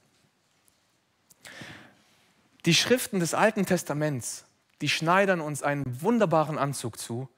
Die 2.65 2.75
Schriften 2.75 3.21
des 3.21 3.33
Alten 3.33 3.65
Testaments, 3.65 4.43
die 4.81 4.89
schneidern 4.89 5.39
uns 5.39 5.63
einen 5.63 5.85
wunderbaren 6.01 6.57
Anzug 6.57 6.99
zu, 6.99 7.29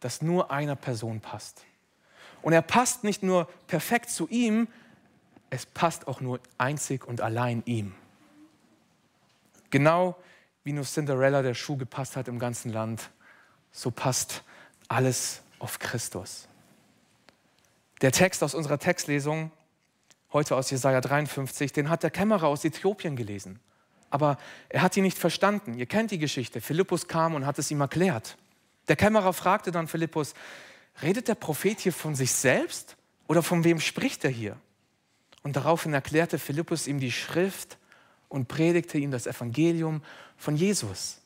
das 0.00 0.22
nur 0.22 0.50
einer 0.50 0.74
Person 0.74 1.20
passt. 1.20 1.60
Und 2.40 2.54
er 2.54 2.62
passt 2.62 3.04
nicht 3.04 3.22
nur 3.22 3.46
perfekt 3.66 4.08
zu 4.08 4.26
ihm, 4.28 4.68
es 5.54 5.66
passt 5.66 6.08
auch 6.08 6.20
nur 6.20 6.40
einzig 6.58 7.06
und 7.06 7.20
allein 7.20 7.62
ihm. 7.66 7.94
Genau 9.70 10.16
wie 10.64 10.72
nur 10.72 10.84
Cinderella 10.84 11.42
der 11.42 11.54
Schuh 11.54 11.76
gepasst 11.76 12.16
hat 12.16 12.28
im 12.28 12.38
ganzen 12.38 12.72
Land, 12.72 13.10
so 13.72 13.90
passt 13.90 14.42
alles 14.88 15.42
auf 15.58 15.78
Christus. 15.78 16.48
Der 18.00 18.12
Text 18.12 18.42
aus 18.42 18.54
unserer 18.54 18.78
Textlesung, 18.78 19.50
heute 20.32 20.56
aus 20.56 20.70
Jesaja 20.70 21.00
53, 21.00 21.72
den 21.72 21.88
hat 21.90 22.02
der 22.02 22.10
Kämmerer 22.10 22.48
aus 22.48 22.64
Äthiopien 22.64 23.16
gelesen 23.16 23.60
aber 24.14 24.38
er 24.68 24.82
hat 24.82 24.96
ihn 24.96 25.02
nicht 25.02 25.18
verstanden. 25.18 25.74
Ihr 25.74 25.86
kennt 25.86 26.12
die 26.12 26.20
Geschichte. 26.20 26.60
Philippus 26.60 27.08
kam 27.08 27.34
und 27.34 27.44
hat 27.46 27.58
es 27.58 27.72
ihm 27.72 27.80
erklärt. 27.80 28.36
Der 28.86 28.94
Kämmerer 28.94 29.32
fragte 29.32 29.72
dann 29.72 29.88
Philippus, 29.88 30.34
redet 31.02 31.26
der 31.26 31.34
Prophet 31.34 31.80
hier 31.80 31.92
von 31.92 32.14
sich 32.14 32.30
selbst 32.30 32.96
oder 33.26 33.42
von 33.42 33.64
wem 33.64 33.80
spricht 33.80 34.24
er 34.24 34.30
hier? 34.30 34.56
Und 35.44 35.56
daraufhin 35.56 35.94
erklärte 35.94 36.38
Philippus 36.38 36.88
ihm 36.88 36.98
die 36.98 37.12
Schrift 37.12 37.78
und 38.28 38.48
predigte 38.48 38.98
ihm 38.98 39.12
das 39.12 39.26
Evangelium 39.26 40.02
von 40.36 40.56
Jesus. 40.56 41.18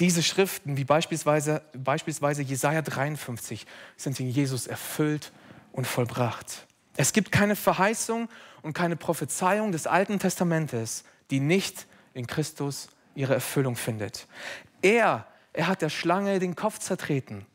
Diese 0.00 0.22
Schriften, 0.24 0.76
wie 0.76 0.84
beispielsweise, 0.84 1.62
beispielsweise 1.72 2.42
Jesaja 2.42 2.82
53, 2.82 3.66
sind 3.96 4.18
in 4.18 4.28
Jesus 4.28 4.66
erfüllt 4.66 5.32
und 5.70 5.86
vollbracht. 5.86 6.66
Es 6.96 7.12
gibt 7.12 7.30
keine 7.30 7.56
Verheißung 7.56 8.28
und 8.62 8.72
keine 8.72 8.96
Prophezeiung 8.96 9.70
des 9.70 9.86
Alten 9.86 10.18
Testamentes, 10.18 11.04
die 11.30 11.40
nicht 11.40 11.86
in 12.14 12.26
Christus 12.26 12.88
ihre 13.14 13.34
Erfüllung 13.34 13.76
findet. 13.76 14.26
Er, 14.82 15.26
er 15.52 15.66
hat 15.66 15.82
der 15.82 15.90
Schlange 15.90 16.38
den 16.38 16.56
Kopf 16.56 16.78
zertreten. 16.78 17.46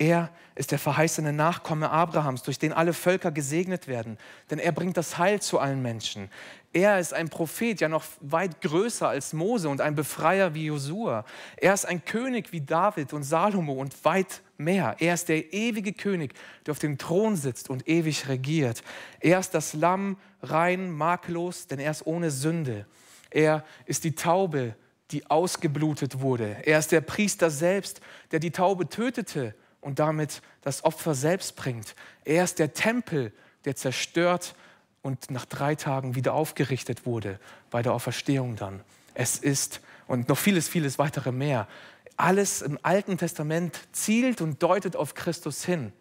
Er 0.00 0.30
ist 0.54 0.70
der 0.70 0.78
verheißene 0.78 1.30
Nachkomme 1.30 1.90
Abrahams, 1.90 2.42
durch 2.42 2.58
den 2.58 2.72
alle 2.72 2.94
Völker 2.94 3.30
gesegnet 3.30 3.86
werden, 3.86 4.16
denn 4.48 4.58
er 4.58 4.72
bringt 4.72 4.96
das 4.96 5.18
Heil 5.18 5.42
zu 5.42 5.58
allen 5.58 5.82
Menschen. 5.82 6.30
Er 6.72 6.98
ist 6.98 7.12
ein 7.12 7.28
Prophet, 7.28 7.82
ja 7.82 7.88
noch 7.90 8.04
weit 8.22 8.62
größer 8.62 9.06
als 9.06 9.34
Mose 9.34 9.68
und 9.68 9.82
ein 9.82 9.94
Befreier 9.94 10.54
wie 10.54 10.64
Josua. 10.64 11.26
Er 11.58 11.74
ist 11.74 11.84
ein 11.84 12.02
König 12.02 12.50
wie 12.50 12.62
David 12.62 13.12
und 13.12 13.24
Salomo 13.24 13.74
und 13.74 14.02
weit 14.06 14.40
mehr. 14.56 14.96
Er 15.00 15.12
ist 15.12 15.28
der 15.28 15.52
ewige 15.52 15.92
König, 15.92 16.32
der 16.64 16.72
auf 16.72 16.78
dem 16.78 16.96
Thron 16.96 17.36
sitzt 17.36 17.68
und 17.68 17.86
ewig 17.86 18.26
regiert. 18.26 18.82
Er 19.20 19.38
ist 19.38 19.50
das 19.50 19.74
Lamm, 19.74 20.16
rein, 20.40 20.90
makellos, 20.90 21.66
denn 21.66 21.78
er 21.78 21.90
ist 21.90 22.06
ohne 22.06 22.30
Sünde. 22.30 22.86
Er 23.28 23.66
ist 23.84 24.04
die 24.04 24.14
Taube, 24.14 24.76
die 25.10 25.30
ausgeblutet 25.30 26.22
wurde. 26.22 26.56
Er 26.64 26.78
ist 26.78 26.90
der 26.90 27.02
Priester 27.02 27.50
selbst, 27.50 28.00
der 28.30 28.40
die 28.40 28.50
Taube 28.50 28.88
tötete 28.88 29.54
und 29.80 29.98
damit 29.98 30.42
das 30.62 30.84
Opfer 30.84 31.14
selbst 31.14 31.56
bringt. 31.56 31.94
Er 32.24 32.44
ist 32.44 32.58
der 32.58 32.74
Tempel, 32.74 33.32
der 33.64 33.76
zerstört 33.76 34.54
und 35.02 35.30
nach 35.30 35.46
drei 35.46 35.74
Tagen 35.74 36.14
wieder 36.14 36.34
aufgerichtet 36.34 37.06
wurde, 37.06 37.40
bei 37.70 37.82
der 37.82 37.92
Auferstehung 37.92 38.56
dann. 38.56 38.82
Es 39.14 39.36
ist 39.36 39.80
und 40.06 40.28
noch 40.28 40.38
vieles, 40.38 40.68
vieles 40.68 40.98
weitere 40.98 41.30
mehr. 41.30 41.68
Alles 42.16 42.62
im 42.62 42.78
Alten 42.82 43.16
Testament 43.16 43.80
zielt 43.92 44.40
und 44.40 44.62
deutet 44.62 44.96
auf 44.96 45.14
Christus 45.14 45.64
hin. 45.64 45.92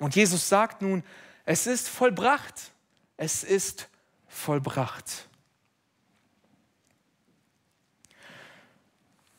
Und 0.00 0.14
Jesus 0.14 0.48
sagt 0.48 0.82
nun, 0.82 1.02
es 1.46 1.66
ist 1.66 1.88
vollbracht. 1.88 2.72
Es 3.16 3.42
ist 3.42 3.88
vollbracht. 4.28 5.28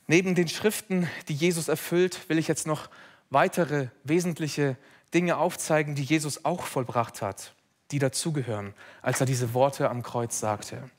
Neben 0.08 0.36
den 0.36 0.48
Schriften, 0.48 1.10
die 1.28 1.34
Jesus 1.34 1.68
erfüllt, 1.68 2.30
will 2.30 2.38
ich 2.38 2.48
jetzt 2.48 2.68
noch 2.68 2.90
weitere 3.30 3.88
wesentliche 4.04 4.78
Dinge 5.14 5.38
aufzeigen, 5.38 5.96
die 5.96 6.04
Jesus 6.04 6.46
auch 6.46 6.64
vollbracht 6.64 7.22
hat 7.22 7.56
die 7.92 8.00
dazugehören, 8.00 8.74
als 9.02 9.20
er 9.20 9.26
diese 9.26 9.54
Worte 9.54 9.90
am 9.90 10.04
Kreuz 10.04 10.40
sagte. 10.40 10.90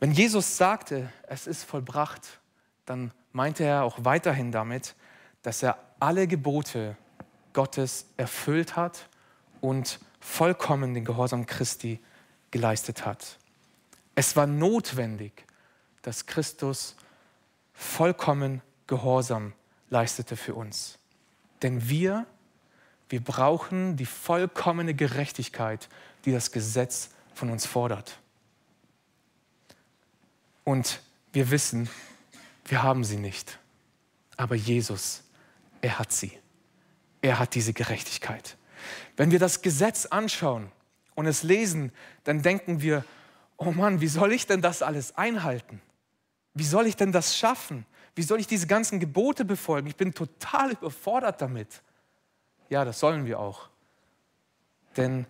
Wenn 0.00 0.12
Jesus 0.12 0.56
sagte, 0.56 1.10
es 1.28 1.46
ist 1.46 1.64
vollbracht, 1.64 2.40
dann 2.86 3.12
meinte 3.32 3.64
er 3.64 3.84
auch 3.84 3.98
weiterhin 4.02 4.52
damit, 4.52 4.94
dass 5.42 5.62
er 5.62 5.78
alle 6.00 6.26
Gebote 6.26 6.96
Gottes 7.52 8.06
erfüllt 8.16 8.76
hat 8.76 9.08
und 9.60 10.00
vollkommen 10.20 10.94
den 10.94 11.04
Gehorsam 11.04 11.46
Christi 11.46 12.00
geleistet 12.50 13.04
hat. 13.04 13.38
Es 14.14 14.36
war 14.36 14.46
notwendig, 14.46 15.44
dass 16.02 16.26
Christus 16.26 16.96
vollkommen 17.72 18.62
Gehorsam 18.86 19.52
leistete 19.90 20.36
für 20.36 20.54
uns. 20.54 20.98
Denn 21.64 21.88
wir 21.88 22.26
wir 23.08 23.22
brauchen 23.22 23.96
die 23.96 24.06
vollkommene 24.06 24.94
Gerechtigkeit, 24.94 25.88
die 26.24 26.32
das 26.32 26.52
Gesetz 26.52 27.10
von 27.34 27.50
uns 27.50 27.66
fordert. 27.66 28.18
Und 30.64 31.00
wir 31.32 31.50
wissen, 31.50 31.90
wir 32.64 32.82
haben 32.82 33.04
sie 33.04 33.18
nicht. 33.18 33.58
Aber 34.36 34.54
Jesus, 34.54 35.22
er 35.82 35.98
hat 35.98 36.12
sie. 36.12 36.32
Er 37.20 37.38
hat 37.38 37.54
diese 37.54 37.72
Gerechtigkeit. 37.72 38.56
Wenn 39.16 39.30
wir 39.30 39.38
das 39.38 39.62
Gesetz 39.62 40.06
anschauen 40.06 40.72
und 41.14 41.26
es 41.26 41.42
lesen, 41.42 41.92
dann 42.24 42.42
denken 42.42 42.80
wir, 42.80 43.04
oh 43.58 43.70
Mann, 43.70 44.00
wie 44.00 44.08
soll 44.08 44.32
ich 44.32 44.46
denn 44.46 44.62
das 44.62 44.82
alles 44.82 45.16
einhalten? 45.16 45.80
Wie 46.54 46.64
soll 46.64 46.86
ich 46.86 46.96
denn 46.96 47.12
das 47.12 47.36
schaffen? 47.36 47.86
Wie 48.14 48.22
soll 48.22 48.40
ich 48.40 48.46
diese 48.46 48.66
ganzen 48.66 49.00
Gebote 49.00 49.44
befolgen? 49.44 49.88
Ich 49.88 49.96
bin 49.96 50.14
total 50.14 50.72
überfordert 50.72 51.40
damit. 51.40 51.82
Ja, 52.68 52.84
das 52.84 53.00
sollen 53.00 53.26
wir 53.26 53.40
auch. 53.40 53.68
Denn 54.96 55.26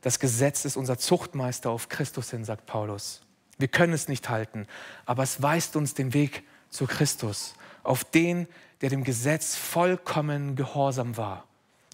das 0.00 0.18
Gesetz 0.18 0.64
ist 0.64 0.76
unser 0.76 0.98
Zuchtmeister 0.98 1.70
auf 1.70 1.88
Christus 1.88 2.30
hin, 2.30 2.44
sagt 2.44 2.66
Paulus. 2.66 3.22
Wir 3.58 3.68
können 3.68 3.92
es 3.92 4.08
nicht 4.08 4.28
halten, 4.28 4.66
aber 5.04 5.22
es 5.22 5.42
weist 5.42 5.76
uns 5.76 5.94
den 5.94 6.14
Weg 6.14 6.44
zu 6.70 6.86
Christus, 6.86 7.54
auf 7.82 8.04
den, 8.04 8.46
der 8.80 8.88
dem 8.88 9.04
Gesetz 9.04 9.56
vollkommen 9.56 10.56
gehorsam 10.56 11.16
war. 11.16 11.44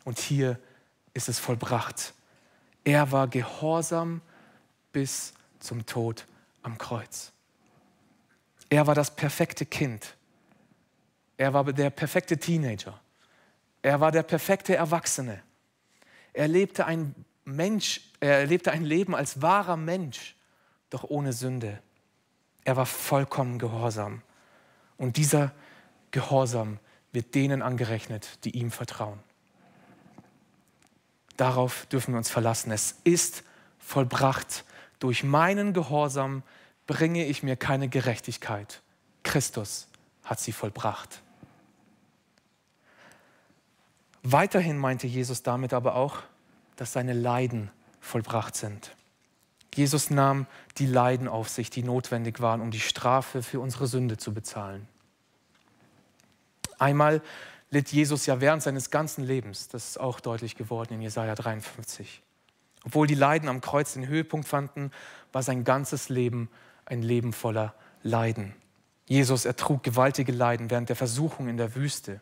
Und 0.04 0.18
hier 0.18 0.60
ist 1.14 1.28
es 1.28 1.38
vollbracht. 1.38 2.14
Er 2.84 3.10
war 3.10 3.26
gehorsam 3.26 4.20
bis 4.92 5.32
zum 5.58 5.86
Tod 5.86 6.26
am 6.62 6.78
Kreuz. 6.78 7.32
Er 8.68 8.86
war 8.86 8.94
das 8.94 9.16
perfekte 9.16 9.66
Kind. 9.66 10.16
Er 11.36 11.52
war 11.52 11.64
der 11.64 11.90
perfekte 11.90 12.38
Teenager. 12.38 12.98
Er 13.82 14.00
war 14.00 14.10
der 14.10 14.22
perfekte 14.22 14.74
Erwachsene. 14.74 15.42
Er 16.32 16.48
lebte 16.48 16.86
ein 16.86 17.14
Mensch, 17.44 18.00
er 18.20 18.46
lebte 18.46 18.72
ein 18.72 18.84
Leben 18.84 19.14
als 19.14 19.40
wahrer 19.42 19.76
Mensch, 19.76 20.34
doch 20.90 21.04
ohne 21.04 21.32
Sünde. 21.32 21.80
Er 22.64 22.76
war 22.76 22.86
vollkommen 22.86 23.58
gehorsam. 23.58 24.22
Und 24.96 25.16
dieser 25.16 25.52
Gehorsam 26.10 26.78
wird 27.12 27.34
denen 27.34 27.62
angerechnet, 27.62 28.44
die 28.44 28.50
ihm 28.50 28.70
vertrauen. 28.70 29.20
Darauf 31.36 31.86
dürfen 31.86 32.14
wir 32.14 32.18
uns 32.18 32.30
verlassen. 32.30 32.72
Es 32.72 32.96
ist 33.04 33.44
vollbracht. 33.78 34.64
Durch 34.98 35.22
meinen 35.22 35.74
Gehorsam 35.74 36.42
bringe 36.86 37.26
ich 37.26 37.42
mir 37.42 37.56
keine 37.56 37.88
Gerechtigkeit. 37.88 38.82
Christus 39.22 39.88
hat 40.24 40.40
sie 40.40 40.52
vollbracht. 40.52 41.22
Weiterhin 44.28 44.76
meinte 44.76 45.06
Jesus 45.06 45.44
damit 45.44 45.72
aber 45.72 45.94
auch, 45.94 46.18
dass 46.74 46.92
seine 46.92 47.12
Leiden 47.12 47.70
vollbracht 48.00 48.56
sind. 48.56 48.96
Jesus 49.72 50.10
nahm 50.10 50.48
die 50.78 50.86
Leiden 50.86 51.28
auf 51.28 51.48
sich, 51.48 51.70
die 51.70 51.84
notwendig 51.84 52.40
waren, 52.40 52.60
um 52.60 52.72
die 52.72 52.80
Strafe 52.80 53.40
für 53.44 53.60
unsere 53.60 53.86
Sünde 53.86 54.16
zu 54.16 54.34
bezahlen. 54.34 54.88
Einmal 56.76 57.22
litt 57.70 57.92
Jesus 57.92 58.26
ja 58.26 58.40
während 58.40 58.64
seines 58.64 58.90
ganzen 58.90 59.22
Lebens, 59.22 59.68
das 59.68 59.90
ist 59.90 60.00
auch 60.00 60.18
deutlich 60.18 60.56
geworden 60.56 60.94
in 60.94 61.02
Jesaja 61.02 61.36
53. 61.36 62.20
Obwohl 62.84 63.06
die 63.06 63.14
Leiden 63.14 63.48
am 63.48 63.60
Kreuz 63.60 63.92
den 63.92 64.08
Höhepunkt 64.08 64.48
fanden, 64.48 64.90
war 65.30 65.44
sein 65.44 65.62
ganzes 65.62 66.08
Leben 66.08 66.50
ein 66.84 67.02
Leben 67.02 67.32
voller 67.32 67.74
Leiden. 68.02 68.56
Jesus 69.06 69.44
ertrug 69.44 69.84
gewaltige 69.84 70.32
Leiden 70.32 70.68
während 70.68 70.88
der 70.88 70.96
Versuchung 70.96 71.46
in 71.46 71.58
der 71.58 71.76
Wüste. 71.76 72.20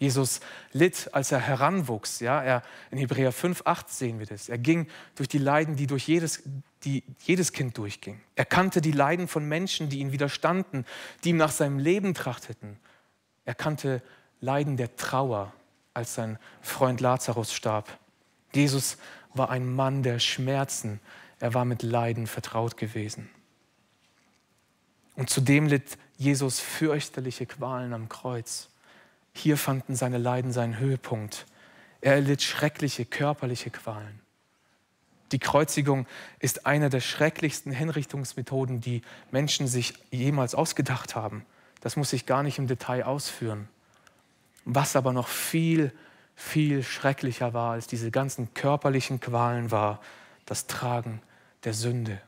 Jesus 0.00 0.40
litt, 0.72 1.10
als 1.12 1.30
er 1.30 1.40
heranwuchs. 1.40 2.20
Ja, 2.20 2.42
er, 2.42 2.62
in 2.90 2.96
Hebräer 2.96 3.32
5, 3.32 3.62
8 3.66 3.90
sehen 3.90 4.18
wir 4.18 4.24
das. 4.24 4.48
Er 4.48 4.56
ging 4.56 4.88
durch 5.14 5.28
die 5.28 5.38
Leiden, 5.38 5.76
die 5.76 5.86
durch 5.86 6.08
jedes, 6.08 6.42
die 6.84 7.04
jedes 7.22 7.52
Kind 7.52 7.76
durchging. 7.76 8.18
Er 8.34 8.46
kannte 8.46 8.80
die 8.80 8.92
Leiden 8.92 9.28
von 9.28 9.46
Menschen, 9.46 9.90
die 9.90 9.98
ihm 9.98 10.10
widerstanden, 10.10 10.86
die 11.22 11.30
ihm 11.30 11.36
nach 11.36 11.52
seinem 11.52 11.78
Leben 11.78 12.14
trachteten. 12.14 12.78
Er 13.44 13.54
kannte 13.54 14.02
Leiden 14.40 14.78
der 14.78 14.96
Trauer, 14.96 15.52
als 15.92 16.14
sein 16.14 16.38
Freund 16.62 17.02
Lazarus 17.02 17.52
starb. 17.52 17.98
Jesus 18.54 18.96
war 19.34 19.50
ein 19.50 19.70
Mann 19.70 20.02
der 20.02 20.18
Schmerzen. 20.18 20.98
Er 21.40 21.52
war 21.52 21.66
mit 21.66 21.82
Leiden 21.82 22.26
vertraut 22.26 22.78
gewesen. 22.78 23.28
Und 25.14 25.28
zudem 25.28 25.66
litt 25.66 25.98
Jesus 26.16 26.58
fürchterliche 26.58 27.44
Qualen 27.44 27.92
am 27.92 28.08
Kreuz. 28.08 28.70
Hier 29.32 29.56
fanden 29.56 29.94
seine 29.94 30.18
Leiden 30.18 30.52
seinen 30.52 30.78
Höhepunkt. 30.78 31.46
Er 32.00 32.14
erlitt 32.14 32.42
schreckliche 32.42 33.04
körperliche 33.04 33.70
Qualen. 33.70 34.20
Die 35.32 35.38
Kreuzigung 35.38 36.06
ist 36.40 36.66
eine 36.66 36.90
der 36.90 37.00
schrecklichsten 37.00 37.72
Hinrichtungsmethoden, 37.72 38.80
die 38.80 39.02
Menschen 39.30 39.68
sich 39.68 39.94
jemals 40.10 40.54
ausgedacht 40.54 41.14
haben. 41.14 41.44
Das 41.80 41.96
muss 41.96 42.12
ich 42.12 42.26
gar 42.26 42.42
nicht 42.42 42.58
im 42.58 42.66
Detail 42.66 43.04
ausführen. 43.04 43.68
Was 44.64 44.96
aber 44.96 45.12
noch 45.12 45.28
viel, 45.28 45.92
viel 46.34 46.82
schrecklicher 46.82 47.54
war 47.54 47.72
als 47.72 47.86
diese 47.86 48.10
ganzen 48.10 48.52
körperlichen 48.54 49.20
Qualen, 49.20 49.70
war 49.70 50.00
das 50.46 50.66
Tragen 50.66 51.22
der 51.64 51.74
Sünde. 51.74 52.20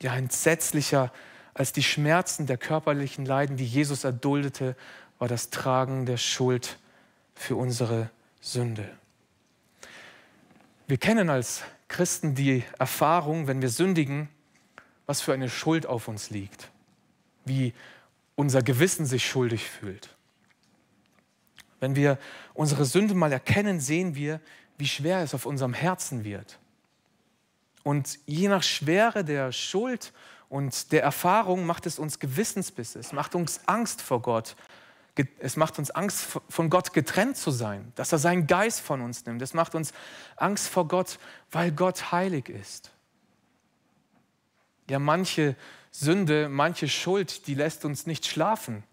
Ja, 0.00 0.14
entsetzlicher 0.14 1.12
als 1.54 1.72
die 1.72 1.82
Schmerzen 1.82 2.46
der 2.46 2.58
körperlichen 2.58 3.24
Leiden, 3.24 3.56
die 3.56 3.66
Jesus 3.66 4.04
erduldete, 4.04 4.76
war 5.18 5.28
das 5.28 5.50
Tragen 5.50 6.06
der 6.06 6.16
Schuld 6.16 6.78
für 7.34 7.56
unsere 7.56 8.10
Sünde. 8.40 8.88
Wir 10.86 10.98
kennen 10.98 11.30
als 11.30 11.62
Christen 11.88 12.34
die 12.34 12.64
Erfahrung, 12.78 13.46
wenn 13.46 13.62
wir 13.62 13.68
sündigen, 13.70 14.28
was 15.06 15.20
für 15.20 15.32
eine 15.32 15.48
Schuld 15.48 15.86
auf 15.86 16.08
uns 16.08 16.30
liegt, 16.30 16.70
wie 17.44 17.72
unser 18.34 18.62
Gewissen 18.62 19.06
sich 19.06 19.26
schuldig 19.26 19.68
fühlt. 19.68 20.14
Wenn 21.80 21.96
wir 21.96 22.18
unsere 22.54 22.84
Sünde 22.84 23.14
mal 23.14 23.32
erkennen, 23.32 23.80
sehen 23.80 24.14
wir, 24.14 24.40
wie 24.78 24.86
schwer 24.86 25.20
es 25.22 25.34
auf 25.34 25.46
unserem 25.46 25.74
Herzen 25.74 26.24
wird. 26.24 26.58
Und 27.82 28.18
je 28.26 28.48
nach 28.48 28.62
Schwere 28.62 29.24
der 29.24 29.52
Schuld 29.52 30.12
und 30.48 30.92
der 30.92 31.02
Erfahrung 31.02 31.66
macht 31.66 31.86
es 31.86 31.98
uns 31.98 32.18
Gewissensbisse, 32.18 32.98
es 32.98 33.12
macht 33.12 33.34
uns 33.34 33.60
Angst 33.66 34.02
vor 34.02 34.22
Gott, 34.22 34.56
es 35.38 35.56
macht 35.56 35.78
uns 35.78 35.90
Angst, 35.90 36.38
von 36.48 36.70
Gott 36.70 36.92
getrennt 36.92 37.36
zu 37.36 37.50
sein, 37.50 37.92
dass 37.94 38.12
er 38.12 38.18
seinen 38.18 38.46
Geist 38.46 38.80
von 38.80 39.00
uns 39.00 39.24
nimmt. 39.24 39.40
Es 39.40 39.54
macht 39.54 39.74
uns 39.74 39.92
Angst 40.36 40.68
vor 40.68 40.88
Gott, 40.88 41.18
weil 41.50 41.72
Gott 41.72 42.12
heilig 42.12 42.48
ist. 42.48 42.90
Ja, 44.88 44.98
manche 44.98 45.56
Sünde, 45.90 46.48
manche 46.48 46.88
Schuld, 46.88 47.46
die 47.46 47.54
lässt 47.54 47.84
uns 47.84 48.06
nicht 48.06 48.26
schlafen. 48.26 48.84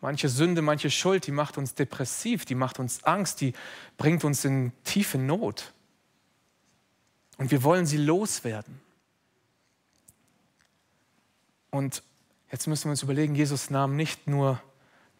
Manche 0.00 0.28
Sünde, 0.28 0.62
manche 0.62 0.90
Schuld, 0.90 1.26
die 1.26 1.32
macht 1.32 1.58
uns 1.58 1.74
depressiv, 1.74 2.44
die 2.44 2.54
macht 2.54 2.78
uns 2.78 3.04
Angst, 3.04 3.40
die 3.40 3.54
bringt 3.96 4.22
uns 4.22 4.44
in 4.44 4.72
tiefe 4.84 5.18
Not. 5.18 5.72
Und 7.38 7.50
wir 7.50 7.62
wollen 7.62 7.86
sie 7.86 7.96
loswerden. 7.96 8.80
Und 11.70 12.02
jetzt 12.52 12.68
müssen 12.68 12.84
wir 12.84 12.90
uns 12.90 13.02
überlegen, 13.02 13.34
Jesus 13.34 13.70
nahm 13.70 13.96
nicht 13.96 14.28
nur 14.28 14.62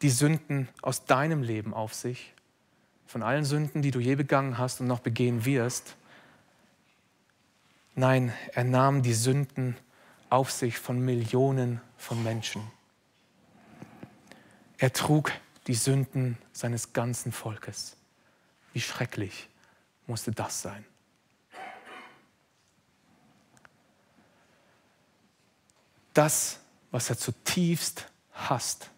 die 0.03 0.11
Sünden 0.11 0.69
aus 0.83 1.05
deinem 1.05 1.43
Leben 1.43 1.73
auf 1.75 1.95
sich, 1.95 2.35
von 3.07 3.23
allen 3.23 3.45
Sünden, 3.45 3.83
die 3.83 3.91
du 3.91 4.01
je 4.01 4.17
begangen 4.17 4.59
hast 4.59 4.81
und 4.81 4.87
noch 4.87 5.01
begehen 5.01 5.45
wirst. 5.45 5.97
Nein, 7.95 8.33
er 8.53 8.65
nahm 8.65 9.03
die 9.03 9.15
Sünden 9.15 9.77
auf 10.31 10.51
sich 10.51 10.79
von 10.79 10.99
Millionen 10.99 11.81
von 11.97 12.23
Menschen. 12.25 12.63
Er 14.79 14.93
trug 14.93 15.33
die 15.67 15.75
Sünden 15.75 16.39
seines 16.53 16.93
ganzen 16.93 17.33
Volkes. 17.33 17.97
Wie 18.73 18.81
schrecklich 18.81 19.49
musste 20.07 20.33
das 20.33 20.61
sein? 20.61 20.85
Das, 26.13 26.61
was 26.91 27.11
er 27.11 27.19
zutiefst 27.19 28.07
hasst, 28.33 28.91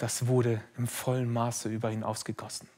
das 0.00 0.26
wurde 0.26 0.62
im 0.78 0.86
vollen 0.86 1.30
Maße 1.30 1.68
über 1.68 1.90
ihn 1.92 2.02
ausgegossen. 2.02 2.68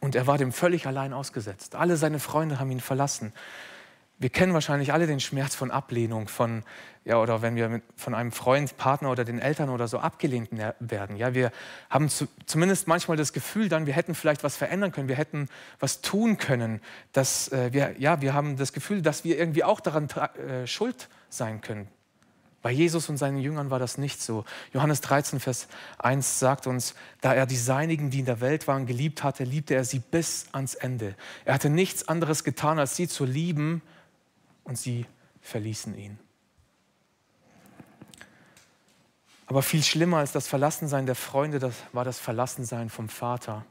Und 0.00 0.14
er 0.14 0.26
war 0.26 0.38
dem 0.38 0.50
völlig 0.50 0.86
allein 0.86 1.12
ausgesetzt. 1.12 1.74
Alle 1.74 1.98
seine 1.98 2.20
Freunde 2.20 2.58
haben 2.58 2.70
ihn 2.70 2.80
verlassen. 2.80 3.34
Wir 4.18 4.30
kennen 4.30 4.54
wahrscheinlich 4.54 4.94
alle 4.94 5.06
den 5.06 5.20
Schmerz 5.20 5.54
von 5.54 5.70
Ablehnung, 5.70 6.26
von, 6.28 6.62
ja, 7.04 7.20
oder 7.20 7.42
wenn 7.42 7.54
wir 7.54 7.68
mit, 7.68 7.82
von 7.96 8.14
einem 8.14 8.32
Freund, 8.32 8.78
Partner 8.78 9.10
oder 9.10 9.26
den 9.26 9.40
Eltern 9.40 9.68
oder 9.68 9.88
so 9.88 9.98
abgelehnt 9.98 10.48
werden. 10.80 11.16
Ja, 11.16 11.34
wir 11.34 11.52
haben 11.90 12.08
zu, 12.08 12.26
zumindest 12.46 12.88
manchmal 12.88 13.18
das 13.18 13.34
Gefühl 13.34 13.68
dann, 13.68 13.84
wir 13.84 13.92
hätten 13.92 14.14
vielleicht 14.14 14.42
was 14.42 14.56
verändern 14.56 14.90
können, 14.90 15.08
wir 15.08 15.16
hätten 15.16 15.50
was 15.80 16.00
tun 16.00 16.38
können. 16.38 16.80
Dass, 17.12 17.52
äh, 17.52 17.74
wir, 17.74 17.94
ja, 17.98 18.22
wir 18.22 18.32
haben 18.32 18.56
das 18.56 18.72
Gefühl, 18.72 19.02
dass 19.02 19.22
wir 19.24 19.38
irgendwie 19.38 19.64
auch 19.64 19.80
daran 19.80 20.08
äh, 20.08 20.66
schuld 20.66 21.10
sein 21.28 21.60
können. 21.60 21.88
Bei 22.66 22.72
Jesus 22.72 23.08
und 23.08 23.16
seinen 23.16 23.38
Jüngern 23.38 23.70
war 23.70 23.78
das 23.78 23.96
nicht 23.96 24.20
so. 24.20 24.44
Johannes 24.72 25.00
13, 25.00 25.38
Vers 25.38 25.68
1 25.98 26.40
sagt 26.40 26.66
uns, 26.66 26.96
da 27.20 27.32
er 27.32 27.46
die 27.46 27.54
Seinigen, 27.54 28.10
die 28.10 28.18
in 28.18 28.24
der 28.24 28.40
Welt 28.40 28.66
waren, 28.66 28.86
geliebt 28.86 29.22
hatte, 29.22 29.44
liebte 29.44 29.76
er 29.76 29.84
sie 29.84 30.00
bis 30.00 30.46
ans 30.50 30.74
Ende. 30.74 31.14
Er 31.44 31.54
hatte 31.54 31.70
nichts 31.70 32.08
anderes 32.08 32.42
getan, 32.42 32.80
als 32.80 32.96
sie 32.96 33.06
zu 33.06 33.24
lieben 33.24 33.82
und 34.64 34.76
sie 34.76 35.06
verließen 35.42 35.96
ihn. 35.96 36.18
Aber 39.46 39.62
viel 39.62 39.84
schlimmer 39.84 40.16
als 40.16 40.32
das 40.32 40.48
Verlassensein 40.48 41.06
der 41.06 41.14
Freunde, 41.14 41.60
das 41.60 41.76
war 41.92 42.04
das 42.04 42.18
Verlassensein 42.18 42.90
vom 42.90 43.08
Vater. 43.08 43.64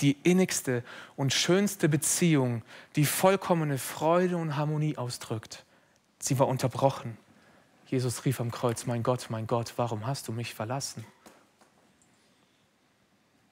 Die 0.00 0.16
innigste 0.22 0.82
und 1.14 1.34
schönste 1.34 1.90
Beziehung, 1.90 2.62
die 2.96 3.04
vollkommene 3.04 3.76
Freude 3.76 4.38
und 4.38 4.56
Harmonie 4.56 4.96
ausdrückt. 4.96 5.66
Sie 6.20 6.38
war 6.38 6.48
unterbrochen. 6.48 7.18
Jesus 7.92 8.24
rief 8.24 8.40
am 8.40 8.50
Kreuz, 8.50 8.86
mein 8.86 9.02
Gott, 9.02 9.26
mein 9.28 9.46
Gott, 9.46 9.74
warum 9.76 10.06
hast 10.06 10.26
du 10.26 10.32
mich 10.32 10.54
verlassen? 10.54 11.04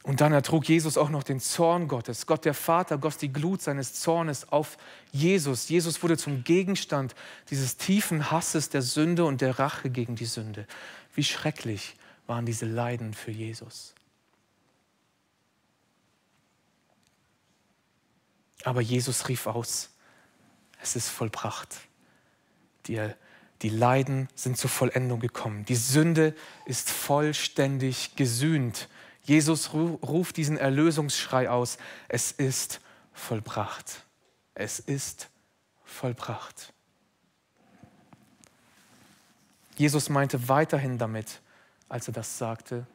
Und 0.03 0.23
dann 0.23 0.33
ertrug 0.33 0.67
Jesus 0.67 0.97
auch 0.97 1.11
noch 1.11 1.23
den 1.23 1.41
Zorn 1.41 1.89
Gottes. 1.89 2.25
Gott 2.25 2.47
der 2.47 2.55
Vater 2.55 2.97
goss 2.97 3.19
die 3.19 3.31
Glut 3.31 3.61
seines 3.61 4.01
Zornes 4.01 4.51
auf 4.51 4.79
Jesus. 5.13 5.69
Jesus 5.69 6.03
wurde 6.03 6.17
zum 6.17 6.43
Gegenstand 6.43 7.15
dieses 7.51 7.77
tiefen 7.77 8.31
Hasses 8.31 8.71
der 8.71 8.81
Sünde 8.81 9.27
und 9.27 9.43
der 9.43 9.59
Rache 9.59 9.91
gegen 9.91 10.17
die 10.17 10.25
Sünde. 10.25 10.67
Wie 11.15 11.23
schrecklich 11.23 11.97
waren 12.27 12.47
diese 12.47 12.65
Leiden 12.65 13.13
für 13.13 13.33
Jesus. 13.33 13.95
Aber 18.65 18.81
Jesus 18.81 19.29
rief 19.29 19.47
aus, 19.47 19.91
es 20.81 20.97
ist 20.97 21.11
vollbracht. 21.11 21.77
Die 22.87 22.99
die 23.63 23.69
Leiden 23.69 24.29
sind 24.35 24.57
zur 24.57 24.71
Vollendung 24.71 25.21
gekommen. 25.21 25.65
Die 25.67 25.77
Sünde 25.77 26.35
ist 26.65 26.91
vollständig 26.91 28.17
gesühnt. 28.17 28.89
Jesus 29.23 29.73
ruft 29.75 30.37
diesen 30.37 30.57
Erlösungsschrei 30.57 31.51
aus. 31.51 31.77
Es 32.09 32.33
ist 32.33 32.81
vollbracht. 33.13 34.05
Es 34.55 34.79
ist 34.79 35.29
vollbracht. 35.85 36.73
Jesus 39.77 40.09
meinte 40.09 40.49
weiterhin 40.49 40.99
damit, 40.99 41.41
als 41.89 42.07
er 42.09 42.15
das 42.15 42.39
sagte, 42.39 42.87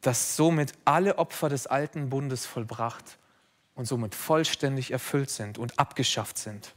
dass 0.00 0.36
somit 0.36 0.72
alle 0.84 1.18
Opfer 1.18 1.48
des 1.48 1.66
alten 1.66 2.10
Bundes 2.10 2.46
vollbracht 2.46 3.18
und 3.74 3.86
somit 3.86 4.14
vollständig 4.14 4.90
erfüllt 4.90 5.30
sind 5.30 5.58
und 5.58 5.78
abgeschafft 5.78 6.38
sind. 6.38 6.74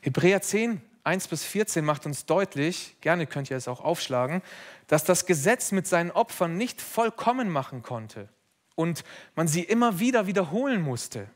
Hebräer 0.00 0.42
10 0.42 0.82
1 1.04 1.28
bis 1.28 1.44
14 1.44 1.84
macht 1.84 2.06
uns 2.06 2.26
deutlich, 2.26 2.96
gerne 3.00 3.26
könnt 3.26 3.50
ihr 3.50 3.56
es 3.56 3.68
auch 3.68 3.80
aufschlagen, 3.80 4.42
dass 4.86 5.04
das 5.04 5.26
Gesetz 5.26 5.72
mit 5.72 5.86
seinen 5.86 6.10
Opfern 6.10 6.56
nicht 6.56 6.82
vollkommen 6.82 7.48
machen 7.48 7.82
konnte 7.82 8.28
und 8.74 9.04
man 9.34 9.48
sie 9.48 9.62
immer 9.62 9.98
wieder 9.98 10.26
wiederholen 10.26 10.82
musste, 10.82 11.28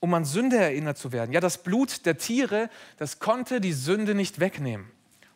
um 0.00 0.14
an 0.14 0.24
Sünde 0.24 0.56
erinnert 0.58 0.98
zu 0.98 1.12
werden. 1.12 1.32
Ja, 1.32 1.40
das 1.40 1.62
Blut 1.62 2.06
der 2.06 2.18
Tiere, 2.18 2.70
das 2.98 3.18
konnte 3.18 3.60
die 3.60 3.72
Sünde 3.72 4.14
nicht 4.14 4.38
wegnehmen. 4.38 4.90